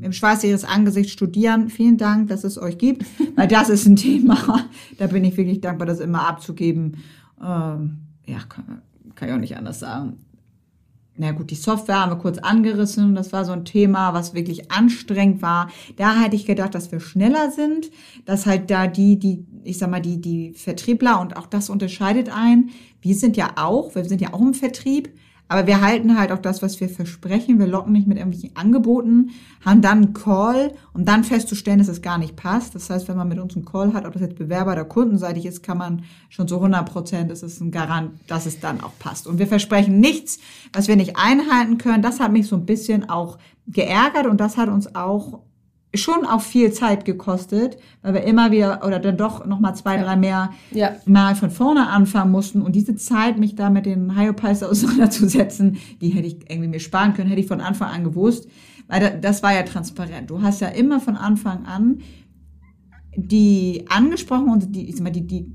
im 0.01 0.11
Schweiß 0.11 0.43
ihres 0.43 0.65
Angesichts 0.65 1.11
studieren. 1.13 1.69
Vielen 1.69 1.97
Dank, 1.97 2.27
dass 2.27 2.43
es 2.43 2.57
euch 2.57 2.77
gibt, 2.77 3.05
weil 3.35 3.47
das 3.47 3.69
ist 3.69 3.85
ein 3.85 3.95
Thema, 3.95 4.65
da 4.97 5.07
bin 5.07 5.23
ich 5.23 5.37
wirklich 5.37 5.61
dankbar, 5.61 5.87
das 5.87 5.99
immer 5.99 6.27
abzugeben. 6.27 6.97
Ähm, 7.41 7.99
ja, 8.25 8.39
kann, 8.47 8.81
kann 9.15 9.29
ich 9.29 9.33
auch 9.33 9.39
nicht 9.39 9.57
anders 9.57 9.79
sagen. 9.79 10.17
Na 11.21 11.33
gut, 11.33 11.51
die 11.51 11.55
Software 11.55 11.99
haben 11.99 12.11
wir 12.13 12.17
kurz 12.17 12.37
angerissen. 12.37 13.13
Das 13.13 13.33
war 13.33 13.43
so 13.43 13.51
ein 13.51 13.65
Thema, 13.65 14.13
was 14.13 14.33
wirklich 14.33 14.71
anstrengend 14.71 15.41
war. 15.41 15.69
Da 15.97 16.17
hätte 16.21 16.37
ich 16.37 16.45
gedacht, 16.45 16.73
dass 16.73 16.93
wir 16.93 17.01
schneller 17.01 17.51
sind, 17.51 17.91
dass 18.23 18.45
halt 18.45 18.71
da 18.71 18.87
die, 18.87 19.19
die, 19.19 19.45
ich 19.65 19.77
sag 19.77 19.91
mal, 19.91 19.99
die, 19.99 20.21
die 20.21 20.53
Vertriebler 20.53 21.19
und 21.19 21.35
auch 21.35 21.47
das 21.47 21.69
unterscheidet 21.69 22.29
ein. 22.33 22.69
Wir 23.01 23.15
sind 23.15 23.35
ja 23.35 23.51
auch, 23.57 23.95
wir 23.95 24.05
sind 24.05 24.21
ja 24.21 24.33
auch 24.33 24.39
im 24.39 24.53
Vertrieb, 24.53 25.09
aber 25.49 25.65
wir 25.65 25.81
halten 25.81 26.17
halt 26.17 26.31
auch 26.31 26.37
das, 26.37 26.61
was 26.61 26.79
wir 26.79 26.87
versprechen. 26.87 27.57
Wir 27.57 27.65
locken 27.65 27.91
nicht 27.91 28.07
mit 28.07 28.17
irgendwelchen 28.17 28.55
Angeboten, 28.55 29.31
haben 29.65 29.81
dann 29.81 30.03
einen 30.03 30.13
Call, 30.13 30.73
um 30.93 31.05
dann 31.05 31.23
festzustellen, 31.23 31.79
dass 31.79 31.87
es 31.87 32.03
gar 32.03 32.19
nicht 32.19 32.35
passt. 32.35 32.75
Das 32.75 32.89
heißt, 32.91 33.07
wenn 33.07 33.17
man 33.17 33.27
mit 33.27 33.39
uns 33.39 33.55
einen 33.55 33.65
Call 33.65 33.93
hat, 33.93 34.05
ob 34.05 34.13
das 34.13 34.21
jetzt 34.21 34.37
Bewerber- 34.37 34.73
oder 34.73 34.85
kundenseitig 34.85 35.47
ist, 35.47 35.63
kann 35.63 35.79
man 35.79 36.03
schon 36.29 36.47
zu 36.47 36.57
100 36.57 36.87
Prozent, 36.87 37.31
das 37.31 37.41
ist 37.41 37.59
ein 37.61 37.71
Garant, 37.71 38.11
dass 38.27 38.45
es 38.45 38.59
dann 38.59 38.79
auch 38.79 38.93
passt. 38.99 39.25
Und 39.25 39.39
wir 39.39 39.47
versprechen 39.47 39.99
nichts, 39.99 40.37
was 40.71 40.87
wir 40.87 40.95
nicht 40.95 41.17
einhalten 41.17 41.79
können. 41.79 42.03
Das 42.03 42.19
hat 42.19 42.31
mich 42.31 42.47
so 42.47 42.55
ein 42.55 42.67
bisschen 42.67 43.09
auch 43.09 43.39
geärgert 43.65 44.27
und 44.27 44.39
das 44.39 44.55
hat 44.55 44.69
uns 44.69 44.93
auch 44.93 45.41
schon 45.95 46.23
auch 46.25 46.41
viel 46.41 46.71
Zeit 46.71 47.03
gekostet, 47.03 47.77
weil 48.03 48.13
wir 48.13 48.23
immer 48.23 48.51
wieder 48.51 48.85
oder 48.85 48.99
dann 48.99 49.17
doch 49.17 49.45
noch 49.47 49.59
mal 49.59 49.73
zwei, 49.73 49.97
drei 49.97 50.15
mehr 50.15 50.51
Ja. 50.71 50.91
mal 51.05 51.35
von 51.35 51.49
vorne 51.49 51.87
anfangen 51.89 52.31
mussten 52.31 52.61
und 52.61 52.75
diese 52.75 52.95
Zeit, 52.95 53.39
mich 53.39 53.55
da 53.55 53.69
mit 53.71 53.85
den 53.87 54.15
Hyopies 54.15 54.61
auseinanderzusetzen, 54.63 55.77
die 56.01 56.09
hätte 56.09 56.27
ich 56.27 56.49
irgendwie 56.49 56.67
mir 56.69 56.79
sparen 56.79 57.13
können, 57.13 57.29
hätte 57.29 57.41
ich 57.41 57.47
von 57.47 57.59
Anfang 57.61 57.89
an 57.89 58.03
gewusst, 58.03 58.47
weil 58.87 58.99
da- 58.99 59.09
das 59.17 59.41
war 59.41 59.53
ja 59.53 59.63
transparent. 59.63 60.29
Du 60.29 60.41
hast 60.43 60.61
ja 60.61 60.67
immer 60.67 60.99
von 60.99 61.15
Anfang 61.15 61.65
an 61.65 61.99
die 63.15 63.85
angesprochen 63.89 64.49
und 64.49 64.75
die, 64.75 64.87
ich 64.89 64.95
sag 64.95 65.03
mal, 65.03 65.09
die, 65.11 65.25
die 65.25 65.51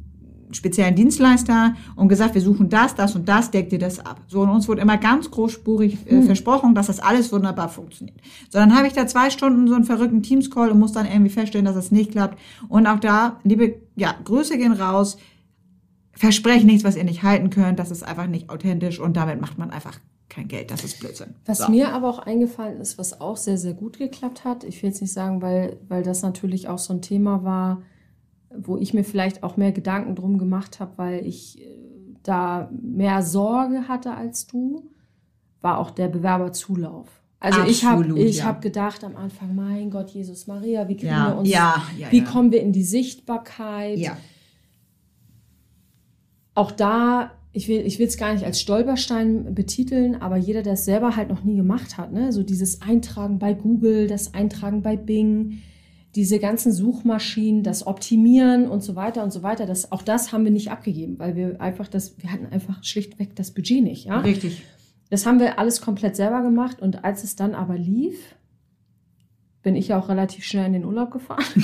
speziellen 0.55 0.95
Dienstleister 0.95 1.75
und 1.97 2.09
gesagt, 2.09 2.35
wir 2.35 2.41
suchen 2.41 2.69
das, 2.69 2.95
das 2.95 3.15
und 3.15 3.29
das, 3.29 3.51
deckt 3.51 3.73
dir 3.73 3.79
das 3.79 3.99
ab. 3.99 4.21
So, 4.29 4.41
und 4.41 4.51
uns 4.51 4.69
wurde 4.69 4.83
immer 4.83 4.97
ganz 4.97 5.31
großspurig 5.31 6.11
äh, 6.11 6.23
versprochen, 6.23 6.75
dass 6.75 6.87
das 6.87 7.01
alles 7.01 7.33
wunderbar 7.33 7.69
funktioniert. 7.69 8.19
So, 8.51 8.59
dann 8.59 8.77
habe 8.77 8.87
ich 8.87 8.93
da 8.93 9.07
zwei 9.07 9.31
Stunden 9.31 9.69
so 9.69 9.75
einen 9.75 9.85
verrückten 9.85 10.23
Teams-Call 10.23 10.71
und 10.71 10.79
muss 10.79 10.93
dann 10.93 11.07
irgendwie 11.07 11.31
feststellen, 11.31 11.65
dass 11.65 11.75
das 11.75 11.91
nicht 11.91 12.13
klappt. 12.13 12.39
Und 12.69 12.87
auch 12.87 13.01
da, 13.01 13.41
liebe, 13.45 13.77
ja, 13.97 14.15
Grüße 14.25 14.57
gehen 14.59 14.73
raus. 14.73 15.17
Versprecht 16.13 16.65
nichts, 16.65 16.85
was 16.85 16.97
ihr 16.97 17.05
nicht 17.05 17.25
halten 17.25 17.51
könnt. 17.51 17.79
Das 17.79 17.91
ist 17.91 18.05
einfach 18.05 18.29
nicht 18.29 18.49
authentisch 18.49 19.01
und 19.01 19.17
damit 19.17 19.41
macht 19.41 19.59
man 19.59 19.71
einfach 19.71 19.99
kein 20.29 20.49
Geld. 20.49 20.71
Das 20.71 20.85
ist 20.85 21.01
Blödsinn. 21.01 21.35
Was 21.47 21.59
so. 21.59 21.71
mir 21.71 21.93
aber 21.93 22.09
auch 22.09 22.19
eingefallen 22.19 22.81
ist, 22.81 22.99
was 22.99 23.21
auch 23.21 23.37
sehr, 23.37 23.59
sehr 23.59 23.75
gut 23.75 23.99
geklappt 23.99 24.45
hat, 24.45 24.65
ich 24.65 24.83
will 24.83 24.91
jetzt 24.91 25.01
nicht 25.01 25.13
sagen, 25.13 25.43
weil, 25.43 25.79
weil 25.89 26.03
das 26.03 26.23
natürlich 26.23 26.69
auch 26.69 26.79
so 26.79 26.93
ein 26.93 27.03
Thema 27.03 27.45
war, 27.45 27.83
wo 28.59 28.77
ich 28.77 28.95
mir 28.95 29.05
vielleicht 29.05 29.43
auch 29.43 29.57
mehr 29.57 29.73
Gedanken 29.73 30.15
drum 30.15 30.39
gemacht 30.39 30.81
habe, 30.81 30.93
weil 30.97 31.27
ich 31.27 31.61
äh, 31.61 31.65
da 32.23 32.71
mehr 32.73 33.23
Sorge 33.23 33.89
hatte 33.89 34.15
als 34.15 34.47
du, 34.47 34.91
war 35.61 35.79
auch 35.79 35.91
der 35.91 36.09
Bewerberzulauf. 36.09 37.09
Also 37.41 37.61
ich 37.65 37.85
habe 37.85 38.01
Absolut, 38.01 38.19
ich 38.21 38.39
ja. 38.39 38.45
hab 38.47 38.63
gedacht 38.63 39.05
am 39.05 39.17
Anfang, 39.17 39.55
mein 39.55 39.91
Gott, 39.91 40.11
Jesus 40.11 40.47
Maria, 40.47 40.89
wie 40.89 40.97
kriegen 40.97 41.13
Ja, 41.13 41.33
wir 41.33 41.39
uns, 41.41 41.49
ja, 41.51 41.83
wie 42.11 42.25
kommen 42.25 42.53
wir 42.53 42.63
in 42.63 42.73
die 42.73 42.85
Sichtbarkeit? 42.85 43.99
Ja. 43.99 44.17
auch 46.55 46.71
da, 46.71 47.33
ich 47.53 47.69
will 47.69 47.85
ich 47.87 47.99
will 47.99 48.07
es 48.07 48.17
gar 48.17 48.33
nicht 48.33 48.45
als 48.45 48.61
Stolperstein 48.61 49.55
betiteln, 49.55 50.17
aber 50.23 50.37
jeder, 50.37 50.63
der 50.63 50.75
es 50.75 50.87
selber 50.87 51.17
halt 51.17 51.29
noch 51.29 51.45
nie 51.45 51.57
gemacht 51.57 51.99
hat, 51.99 52.13
ne, 52.13 52.33
so 52.33 52.43
dieses 52.43 52.81
Eintragen 52.81 53.39
bei 53.39 53.53
Google, 53.53 54.07
das 54.07 54.33
Eintragen 54.33 54.83
bei 54.83 54.97
Bing, 54.97 55.63
diese 56.15 56.39
ganzen 56.39 56.71
Suchmaschinen, 56.73 57.63
das 57.63 57.87
Optimieren 57.87 58.69
und 58.69 58.83
so 58.83 58.95
weiter 58.95 59.25
und 59.25 59.33
so 59.33 59.43
weiter, 59.43 59.67
das, 59.67 59.91
auch 59.93 60.03
das 60.03 60.33
haben 60.33 60.45
wir 60.45 60.53
nicht 60.53 60.71
abgegeben, 60.71 61.19
weil 61.19 61.35
wir 61.37 61.61
einfach 61.61 61.89
das, 61.89 62.17
wir 62.23 62.31
hatten 62.33 62.47
einfach 62.47 62.83
schlichtweg 62.85 63.35
das 63.37 63.51
Budget 63.53 63.83
nicht, 63.83 64.07
ja. 64.07 64.21
Richtig. 64.21 64.63
Das 65.11 65.27
haben 65.27 65.39
wir 65.41 65.59
alles 65.59 65.81
komplett 65.81 66.17
selber 66.17 66.43
gemacht 66.43 66.81
und 66.81 67.05
als 67.05 67.25
es 67.25 67.37
dann 67.37 67.55
aber 67.55 67.77
lief, 67.77 68.35
bin 69.63 69.77
ich 69.77 69.89
ja 69.89 69.99
auch 69.99 70.09
relativ 70.09 70.45
schnell 70.45 70.67
in 70.67 70.73
den 70.75 70.85
Urlaub 70.85 71.11
gefahren. 71.11 71.45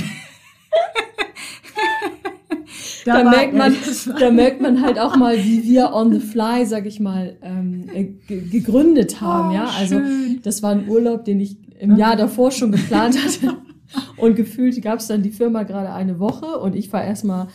Da, 3.06 3.24
war- 3.24 3.30
merkt 3.30 3.54
man, 3.54 3.74
da 4.20 4.30
merkt 4.30 4.60
man 4.60 4.82
halt 4.82 4.98
auch 4.98 5.16
mal, 5.16 5.36
wie 5.42 5.64
wir 5.64 5.94
on 5.94 6.12
the 6.12 6.20
fly, 6.20 6.66
sag 6.66 6.84
ich 6.84 7.00
mal, 7.00 7.36
ähm, 7.40 7.88
äh, 7.94 8.04
ge- 8.04 8.46
gegründet 8.50 9.22
haben. 9.22 9.50
Oh, 9.50 9.54
ja, 9.54 9.64
also 9.78 9.96
schön. 9.96 10.40
das 10.42 10.62
war 10.62 10.72
ein 10.72 10.86
Urlaub, 10.86 11.24
den 11.24 11.40
ich 11.40 11.56
im 11.78 11.96
Jahr 11.96 12.14
davor 12.16 12.50
schon 12.50 12.72
geplant 12.72 13.16
hatte. 13.24 13.56
Und 14.16 14.36
gefühlt 14.36 14.80
gab 14.82 14.98
es 15.00 15.06
dann 15.08 15.22
die 15.22 15.30
Firma 15.30 15.62
gerade 15.64 15.92
eine 15.92 16.18
Woche 16.18 16.58
und 16.58 16.74
ich 16.76 16.92
war 16.92 17.02
erstmal 17.02 17.48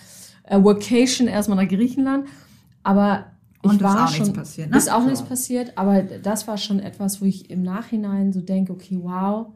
äh, 0.44 0.62
Vacation 0.62 1.28
erstmal 1.28 1.64
nach 1.64 1.70
Griechenland. 1.70 2.28
Aber 2.84 3.26
ich 3.62 3.70
Und 3.70 3.78
ist 3.78 3.84
war 3.84 4.06
auch 4.06 4.08
schon, 4.10 4.24
nichts 4.26 4.38
passiert, 4.38 4.72
ne? 4.72 4.78
ist 4.78 4.92
auch 4.92 5.02
So. 5.02 5.06
nichts 5.08 5.22
passiert, 5.24 5.74
aber 5.78 6.02
das 6.04 6.48
war 6.48 6.58
schon 6.58 6.80
etwas, 6.80 7.22
wo 7.22 7.26
ich 7.26 7.50
im 7.50 7.64
Nachhinein 7.64 8.32
so 8.34 8.42
denke, 8.42 8.74
okay, 8.74 9.00
wow, 9.02 9.48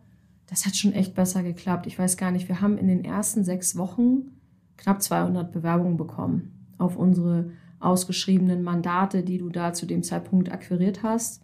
das 0.47 0.65
hat 0.65 0.75
schon 0.75 0.93
echt 0.93 1.13
besser 1.13 1.43
geklappt. 1.43 1.85
Ich 1.85 1.99
weiß 1.99 2.17
gar 2.17 2.31
nicht, 2.31 2.47
wir 2.47 2.59
haben 2.61 2.77
in 2.77 2.87
den 2.87 3.05
ersten 3.05 3.43
sechs 3.43 3.77
Wochen 3.77 4.31
knapp 4.77 5.01
200 5.01 5.51
Bewerbungen 5.51 5.97
bekommen 5.97 6.73
auf 6.79 6.95
unsere 6.95 7.51
ausgeschriebenen 7.79 8.63
Mandate, 8.63 9.23
die 9.23 9.37
du 9.37 9.49
da 9.49 9.73
zu 9.73 9.85
dem 9.85 10.03
Zeitpunkt 10.03 10.51
akquiriert 10.51 11.03
hast. 11.03 11.43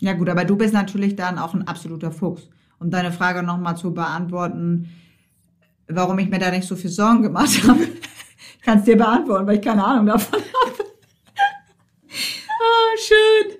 Ja 0.00 0.12
gut, 0.12 0.28
aber 0.28 0.44
du 0.44 0.56
bist 0.56 0.74
natürlich 0.74 1.16
dann 1.16 1.38
auch 1.38 1.54
ein 1.54 1.66
absoluter 1.66 2.10
Fuchs. 2.10 2.48
Um 2.82 2.90
deine 2.90 3.12
Frage 3.12 3.44
nochmal 3.44 3.76
zu 3.76 3.94
beantworten, 3.94 4.88
warum 5.86 6.18
ich 6.18 6.28
mir 6.28 6.40
da 6.40 6.50
nicht 6.50 6.66
so 6.66 6.74
viel 6.74 6.90
Sorgen 6.90 7.22
gemacht 7.22 7.62
habe. 7.68 7.84
Ich 7.84 8.62
kann 8.62 8.78
es 8.78 8.84
dir 8.84 8.96
beantworten, 8.96 9.46
weil 9.46 9.56
ich 9.56 9.62
keine 9.62 9.84
Ahnung 9.84 10.06
davon 10.06 10.40
habe. 10.64 10.84
ah, 12.08 12.98
schön. 12.98 13.58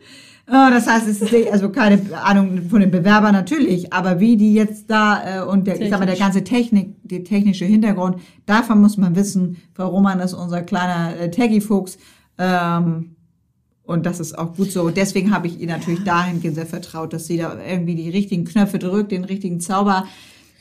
Oh, 0.49 0.71
das 0.71 0.89
heißt, 0.89 1.07
es 1.07 1.23
ist 1.23 1.53
also 1.53 1.71
keine 1.71 2.01
Ahnung 2.21 2.69
von 2.69 2.81
den 2.81 2.91
Bewerbern 2.91 3.33
natürlich, 3.33 3.93
aber 3.93 4.19
wie 4.19 4.37
die 4.37 4.55
jetzt 4.55 4.91
da 4.91 5.39
äh, 5.39 5.45
und 5.45 5.69
der, 5.69 5.81
ich 5.81 5.89
sag 5.89 6.01
mal, 6.01 6.07
der 6.07 6.17
ganze 6.17 6.43
Technik, 6.43 6.97
der 7.05 7.23
technische 7.23 7.65
Hintergrund, 7.65 8.17
davon 8.45 8.81
muss 8.81 8.97
man 8.97 9.15
wissen. 9.15 9.57
Frau 9.73 9.89
Roman 9.89 10.19
ist 10.19 10.35
unser 10.35 10.63
kleiner 10.63 11.17
äh, 11.17 11.31
Taggy-Fuchs. 11.31 11.97
Ähm, 12.39 13.12
und 13.93 14.07
das 14.07 14.21
ist 14.21 14.39
auch 14.39 14.55
gut 14.55 14.73
so. 14.73 14.91
Deswegen 14.91 15.35
habe 15.35 15.47
ich 15.47 15.61
ihr 15.61 15.69
natürlich 15.69 16.03
dahingehend 16.05 16.57
sehr 16.57 16.67
vertraut, 16.67 17.13
dass 17.13 17.27
sie 17.27 17.39
da 17.39 17.59
irgendwie 17.65 17.95
die 17.95 18.11
richtigen 18.11 18.45
Knöpfe 18.45 18.79
drückt, 18.79 19.13
den 19.13 19.25
richtigen 19.25 19.61
Zauber 19.61 20.07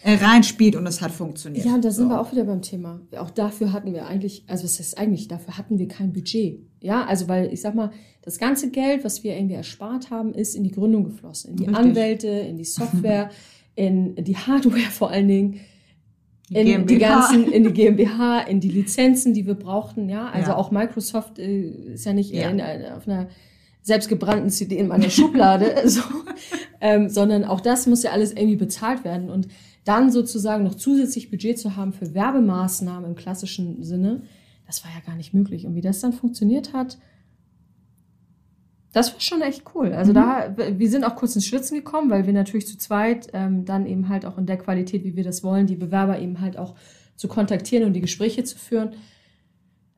äh, 0.04 0.16
reinspielt 0.16 0.76
und 0.76 0.88
es 0.88 1.02
hat 1.02 1.12
funktioniert. 1.12 1.66
Ja, 1.66 1.76
und 1.76 1.86
da 1.86 1.92
sind 1.92 2.06
so. 2.06 2.10
wir 2.10 2.20
auch 2.20 2.32
wieder 2.32 2.44
beim 2.44 2.62
Thema. 2.62 3.02
Auch 3.18 3.30
dafür 3.30 3.72
hatten 3.72 3.94
wir 3.94 4.08
eigentlich, 4.08 4.44
also 4.48 4.64
was 4.64 4.80
heißt 4.80 4.98
eigentlich, 4.98 5.28
dafür 5.28 5.58
hatten 5.58 5.78
wir 5.80 5.88
kein 5.88 6.12
Budget. 6.12 6.60
Ja, 6.80 7.06
also 7.06 7.28
weil 7.28 7.54
ich 7.54 7.62
sag 7.62 7.76
mal, 7.76 7.92
das 8.24 8.40
ganze 8.40 8.72
Geld, 8.72 9.04
was 9.04 9.24
wir 9.24 9.36
irgendwie 9.36 9.56
erspart 9.56 10.10
haben, 10.10 10.34
ist 10.34 10.56
in 10.56 10.64
die 10.64 10.72
Gründung 10.72 11.04
geflossen. 11.04 11.52
In 11.52 11.58
die 11.58 11.66
Richtig. 11.66 11.86
Anwälte, 11.86 12.28
in 12.28 12.58
die 12.58 12.66
Software, 12.66 13.30
in 13.76 14.16
die 14.16 14.38
Hardware 14.38 14.80
vor 14.92 15.12
allen 15.12 15.28
Dingen. 15.28 15.60
Die 16.52 16.58
In 16.58 16.86
die 16.86 16.98
GmbH. 16.98 17.08
ganzen, 17.30 17.52
in 17.52 17.64
die 17.64 17.72
GmbH, 17.82 18.42
in 18.42 18.60
die 18.60 18.70
Lizenzen, 18.70 19.34
die 19.34 19.48
wir 19.48 19.54
brauchten, 19.56 20.10
ja. 20.10 20.28
Also 20.30 20.52
Ja. 20.52 20.58
auch 20.58 20.70
Microsoft 20.70 21.40
äh, 21.40 21.70
ist 21.94 22.06
ja 22.06 22.14
nicht 22.14 22.32
Ja. 22.32 22.50
In, 22.50 22.60
einer- 22.60 22.98
auf 22.98 23.08
einer 23.08 23.28
selbstgebrannten 23.84 24.50
CD 24.50 24.78
in 24.78 24.88
meiner 24.88 25.10
Schublade, 25.10 25.74
so, 25.90 26.02
ähm, 26.82 27.10
sondern 27.10 27.46
auch 27.46 27.62
das 27.62 27.88
muss 27.88 28.04
ja 28.04 28.12
alles 28.12 28.32
irgendwie 28.34 28.58
bezahlt 28.58 29.04
werden. 29.04 29.30
Und 29.30 29.48
dann 29.86 30.12
sozusagen 30.12 30.64
noch 30.64 30.76
zusätzlich 30.76 31.32
Budget 31.32 31.58
zu 31.58 31.76
haben 31.76 31.94
für 31.94 32.14
Werbemaßnahmen 32.14 33.10
im 33.10 33.16
klassischen 33.16 33.82
Sinne, 33.84 34.22
das 34.68 34.84
war 34.84 34.92
ja 34.94 35.00
gar 35.06 35.16
nicht 35.16 35.34
möglich. 35.34 35.66
Und 35.66 35.74
wie 35.76 35.82
das 35.82 36.00
dann 36.02 36.14
funktioniert 36.14 36.74
hat, 36.74 36.98
das 38.92 39.14
war 39.14 39.22
schon 39.22 39.42
echt 39.42 39.64
cool. 39.74 39.94
Also 39.94 40.12
da, 40.12 40.54
wir 40.58 40.90
sind 40.90 41.06
auch 41.06 41.16
kurz 41.16 41.36
ins 41.36 41.46
Schwitzen 41.46 41.78
gekommen, 41.78 42.10
weil 42.10 42.26
wir 42.26 42.34
natürlich 42.34 42.68
zu 42.68 42.78
zweit 42.78 43.30
ähm, 43.34 43.64
dann 43.64 43.86
eben 43.86 44.10
halt 44.10 44.26
auch 44.26 44.38
in 44.38 44.46
der 44.46 44.58
Qualität, 44.58 45.04
wie 45.04 45.16
wir 45.16 45.24
das 45.24 45.44
wollen, 45.44 45.68
die 45.68 45.78
Bewerber 45.78 46.20
eben 46.20 46.42
halt 46.42 46.58
auch 46.58 46.76
zu 47.16 47.28
kontaktieren 47.28 47.86
und 47.86 47.94
die 47.94 48.02
Gespräche 48.02 48.44
zu 48.44 48.58
führen. 48.58 48.92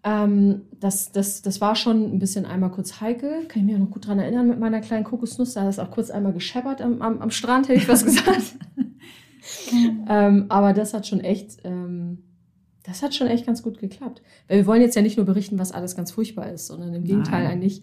Ähm, 0.04 0.64
das, 0.80 1.12
das, 1.12 1.42
das 1.42 1.62
war 1.62 1.76
schon 1.76 2.14
ein 2.14 2.20
bisschen 2.20 2.46
einmal 2.46 2.70
kurz 2.70 3.02
heikel. 3.02 3.46
Kann 3.48 3.62
ich 3.62 3.66
mich 3.66 3.76
auch 3.76 3.80
noch 3.80 3.92
gut 3.92 4.06
dran 4.06 4.20
erinnern 4.20 4.48
mit 4.48 4.60
meiner 4.60 4.82
kleinen 4.82 5.06
Kokosnuss. 5.06 5.54
Da 5.54 5.62
hat 5.62 5.70
es 5.70 5.80
auch 5.80 5.90
kurz 5.90 6.12
einmal 6.12 6.34
gescheppert 6.34 6.82
am, 6.82 7.02
am, 7.02 7.20
am 7.22 7.32
Strand, 7.32 7.70
hätte 7.70 7.80
ich 7.80 7.88
was 7.88 8.06
gesagt. 8.06 8.56
ähm, 10.10 10.46
aber 10.50 10.74
das 10.74 10.94
hat 10.94 11.08
schon 11.08 11.20
echt, 11.20 11.58
ähm, 11.64 12.20
das 12.84 13.02
hat 13.02 13.16
schon 13.16 13.28
echt 13.28 13.46
ganz 13.46 13.64
gut 13.64 13.80
geklappt. 13.80 14.22
Weil 14.48 14.58
wir 14.58 14.66
wollen 14.68 14.82
jetzt 14.82 14.96
ja 14.96 15.02
nicht 15.02 15.18
nur 15.18 15.26
berichten, 15.26 15.58
was 15.58 15.72
alles 15.72 15.96
ganz 15.96 16.12
furchtbar 16.12 16.52
ist, 16.52 16.68
sondern 16.68 16.94
im 16.94 17.04
Gegenteil 17.04 17.44
Nein. 17.44 17.54
eigentlich 17.54 17.82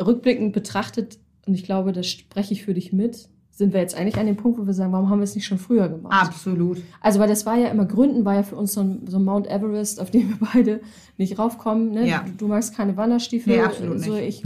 rückblickend 0.00 0.52
betrachtet, 0.52 1.18
und 1.46 1.54
ich 1.54 1.64
glaube, 1.64 1.92
das 1.92 2.08
spreche 2.08 2.52
ich 2.52 2.64
für 2.64 2.74
dich 2.74 2.92
mit, 2.92 3.28
sind 3.56 3.72
wir 3.72 3.80
jetzt 3.80 3.96
eigentlich 3.96 4.18
an 4.18 4.26
dem 4.26 4.36
Punkt, 4.36 4.58
wo 4.58 4.66
wir 4.66 4.74
sagen, 4.74 4.92
warum 4.92 5.08
haben 5.08 5.20
wir 5.20 5.24
es 5.24 5.34
nicht 5.34 5.46
schon 5.46 5.56
früher 5.56 5.88
gemacht? 5.88 6.12
Absolut. 6.28 6.82
Also, 7.00 7.20
weil 7.20 7.28
das 7.28 7.46
war 7.46 7.56
ja 7.56 7.68
immer, 7.68 7.86
Gründen 7.86 8.24
war 8.26 8.34
ja 8.34 8.42
für 8.42 8.56
uns 8.56 8.74
so 8.74 8.82
ein, 8.82 9.06
so 9.06 9.16
ein 9.16 9.24
Mount 9.24 9.46
Everest, 9.46 9.98
auf 9.98 10.10
den 10.10 10.28
wir 10.28 10.48
beide 10.52 10.80
nicht 11.16 11.38
raufkommen. 11.38 11.92
Ne? 11.92 12.06
Ja. 12.06 12.22
Du, 12.26 12.32
du 12.32 12.48
magst 12.48 12.76
keine 12.76 12.98
Wanderstiefel. 12.98 13.56
Nee, 13.56 13.62
absolut 13.62 14.00
so, 14.00 14.14
Ich, 14.14 14.42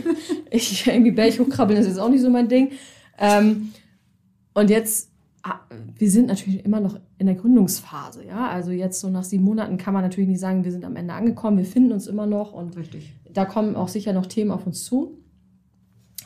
ich 0.50 0.86
irgendwie 0.86 1.10
Berg 1.10 1.38
hochkrabbeln, 1.38 1.78
das 1.78 1.86
ist 1.86 1.98
auch 1.98 2.08
nicht 2.08 2.22
so 2.22 2.30
mein 2.30 2.48
Ding. 2.48 2.70
Ähm, 3.18 3.72
und 4.54 4.70
jetzt, 4.70 5.10
ah, 5.42 5.60
wir 5.98 6.10
sind 6.10 6.28
natürlich 6.28 6.64
immer 6.64 6.80
noch 6.80 6.98
in 7.18 7.26
der 7.26 7.34
Gründungsphase, 7.34 8.24
ja. 8.24 8.48
Also 8.48 8.70
jetzt 8.70 8.98
so 8.98 9.10
nach 9.10 9.24
sieben 9.24 9.44
Monaten 9.44 9.76
kann 9.76 9.92
man 9.92 10.02
natürlich 10.02 10.30
nicht 10.30 10.40
sagen, 10.40 10.64
wir 10.64 10.72
sind 10.72 10.86
am 10.86 10.96
Ende 10.96 11.12
angekommen, 11.12 11.58
wir 11.58 11.66
finden 11.66 11.92
uns 11.92 12.06
immer 12.06 12.24
noch 12.24 12.54
und 12.54 12.78
Richtig. 12.78 13.12
Da 13.34 13.44
kommen 13.44 13.76
auch 13.76 13.88
sicher 13.88 14.12
noch 14.12 14.26
Themen 14.26 14.50
auf 14.50 14.66
uns 14.66 14.84
zu. 14.84 15.18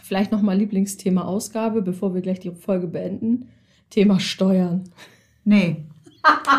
Vielleicht 0.02 0.32
nochmal 0.32 0.56
Lieblingsthema 0.56 1.22
Ausgabe, 1.22 1.82
bevor 1.82 2.14
wir 2.14 2.22
gleich 2.22 2.40
die 2.40 2.50
Folge 2.52 2.86
beenden. 2.86 3.48
Thema 3.90 4.20
Steuern. 4.20 4.84
Nee. 5.44 5.84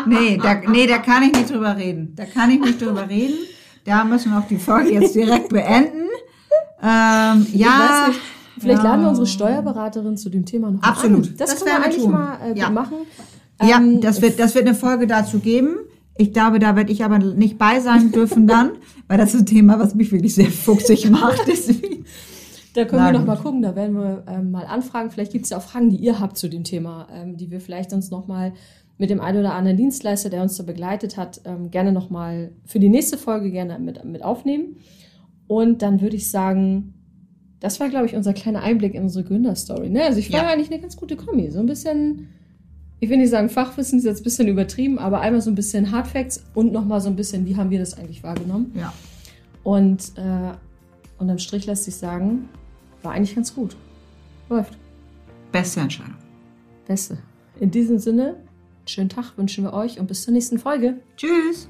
Nee 0.06 0.36
da, 0.42 0.54
nee, 0.68 0.86
da 0.86 0.98
kann 0.98 1.22
ich 1.22 1.32
nicht 1.32 1.50
drüber 1.50 1.76
reden. 1.76 2.12
Da 2.16 2.24
kann 2.24 2.50
ich 2.50 2.60
nicht 2.60 2.80
drüber 2.80 3.08
reden. 3.08 3.34
Da 3.84 4.04
müssen 4.04 4.32
wir 4.32 4.38
auch 4.38 4.46
die 4.48 4.56
Folge 4.56 4.92
jetzt 4.92 5.14
direkt 5.14 5.48
beenden. 5.50 6.08
Ähm, 6.82 7.46
ja. 7.52 8.06
nicht, 8.08 8.20
vielleicht 8.58 8.82
Ja. 8.82 8.90
laden 8.90 9.02
wir 9.02 9.08
unsere 9.10 9.26
Steuerberaterin 9.26 10.16
zu 10.16 10.28
dem 10.30 10.44
Thema 10.46 10.70
noch 10.70 10.82
Absolut. 10.82 11.28
an. 11.28 11.34
Das, 11.36 11.50
Das 11.50 11.64
können 11.64 11.76
wir 11.78 11.84
eigentlich 11.84 12.02
tun. 12.02 12.12
mal 12.12 12.38
äh, 12.42 12.58
Ja. 12.58 12.70
machen. 12.70 12.96
Ja, 13.62 13.76
Ähm, 13.78 14.00
das 14.00 14.22
wird, 14.22 14.38
das 14.40 14.54
wird 14.54 14.66
eine 14.66 14.74
Folge 14.74 15.06
dazu 15.06 15.38
geben. 15.38 15.76
Ich 16.20 16.34
glaube, 16.34 16.58
da 16.58 16.76
werde 16.76 16.92
ich 16.92 17.02
aber 17.02 17.18
nicht 17.18 17.56
bei 17.56 17.80
sein 17.80 18.12
dürfen 18.12 18.46
dann, 18.46 18.72
weil 19.08 19.16
das 19.16 19.34
ist 19.34 19.40
ein 19.40 19.46
Thema, 19.46 19.78
was 19.78 19.94
mich 19.94 20.12
wirklich 20.12 20.34
sehr 20.34 20.50
fuchsig 20.50 21.08
macht. 21.10 21.42
Deswegen. 21.46 22.04
Da 22.72 22.84
können 22.84 23.02
Na 23.02 23.10
wir 23.10 23.18
noch 23.18 23.26
mal 23.26 23.36
gucken, 23.36 23.62
da 23.62 23.74
werden 23.74 23.96
wir 23.96 24.22
ähm, 24.28 24.52
mal 24.52 24.64
anfragen. 24.64 25.10
Vielleicht 25.10 25.32
gibt 25.32 25.42
es 25.44 25.50
ja 25.50 25.56
auch 25.56 25.62
Fragen, 25.62 25.90
die 25.90 25.96
ihr 25.96 26.20
habt 26.20 26.38
zu 26.38 26.48
dem 26.48 26.62
Thema, 26.62 27.08
ähm, 27.12 27.36
die 27.36 27.50
wir 27.50 27.60
vielleicht 27.60 27.92
uns 27.92 28.12
noch 28.12 28.28
mal 28.28 28.52
mit 28.96 29.10
dem 29.10 29.20
einen 29.20 29.40
oder 29.40 29.54
anderen 29.54 29.76
Dienstleister, 29.76 30.30
der 30.30 30.40
uns 30.40 30.56
da 30.56 30.62
begleitet 30.62 31.16
hat, 31.16 31.40
ähm, 31.46 31.72
gerne 31.72 31.90
noch 31.90 32.10
mal 32.10 32.52
für 32.66 32.78
die 32.78 32.88
nächste 32.88 33.18
Folge 33.18 33.50
gerne 33.50 33.80
mit, 33.80 34.04
mit 34.04 34.22
aufnehmen. 34.22 34.76
Und 35.48 35.82
dann 35.82 36.00
würde 36.00 36.14
ich 36.14 36.30
sagen, 36.30 36.94
das 37.58 37.80
war, 37.80 37.88
glaube 37.88 38.06
ich, 38.06 38.14
unser 38.14 38.34
kleiner 38.34 38.62
Einblick 38.62 38.94
in 38.94 39.02
unsere 39.02 39.24
Gründerstory. 39.24 39.90
Ne? 39.90 40.04
Also 40.04 40.20
ich 40.20 40.32
war 40.32 40.44
Ja. 40.44 40.48
eigentlich 40.50 40.70
eine 40.70 40.80
ganz 40.80 40.96
gute 40.96 41.16
Kombi. 41.16 41.50
So 41.50 41.58
ein 41.58 41.66
bisschen, 41.66 42.28
ich 43.00 43.08
will 43.08 43.16
nicht 43.16 43.30
sagen 43.30 43.48
Fachwissen, 43.48 43.98
ist 43.98 44.04
jetzt 44.04 44.20
ein 44.20 44.24
bisschen 44.24 44.48
übertrieben, 44.48 44.98
aber 44.98 45.20
einmal 45.20 45.40
so 45.40 45.50
ein 45.50 45.54
bisschen 45.54 45.90
Hardfacts 45.90 46.44
und 46.54 46.72
noch 46.72 46.84
mal 46.84 47.00
so 47.00 47.08
ein 47.08 47.16
bisschen, 47.16 47.46
wie 47.46 47.56
haben 47.56 47.70
wir 47.70 47.78
das 47.78 47.96
eigentlich 47.98 48.22
wahrgenommen. 48.22 48.72
Ja. 48.74 48.92
Und 49.64 50.12
äh, 50.16 50.52
unterm 51.18 51.38
Strich 51.38 51.66
lässt 51.66 51.84
sich 51.84 51.96
sagen, 51.96 52.48
war 53.02 53.12
eigentlich 53.12 53.34
ganz 53.34 53.54
gut. 53.54 53.76
Läuft. 54.48 54.76
Beste 55.50 55.80
Entscheidung. 55.80 56.14
Beste. 56.86 57.18
In 57.58 57.70
diesem 57.70 57.98
Sinne, 57.98 58.36
schönen 58.86 59.08
Tag 59.08 59.36
wünschen 59.36 59.64
wir 59.64 59.72
euch 59.72 59.98
und 59.98 60.06
bis 60.06 60.24
zur 60.24 60.34
nächsten 60.34 60.58
Folge. 60.58 60.96
Tschüss. 61.16 61.68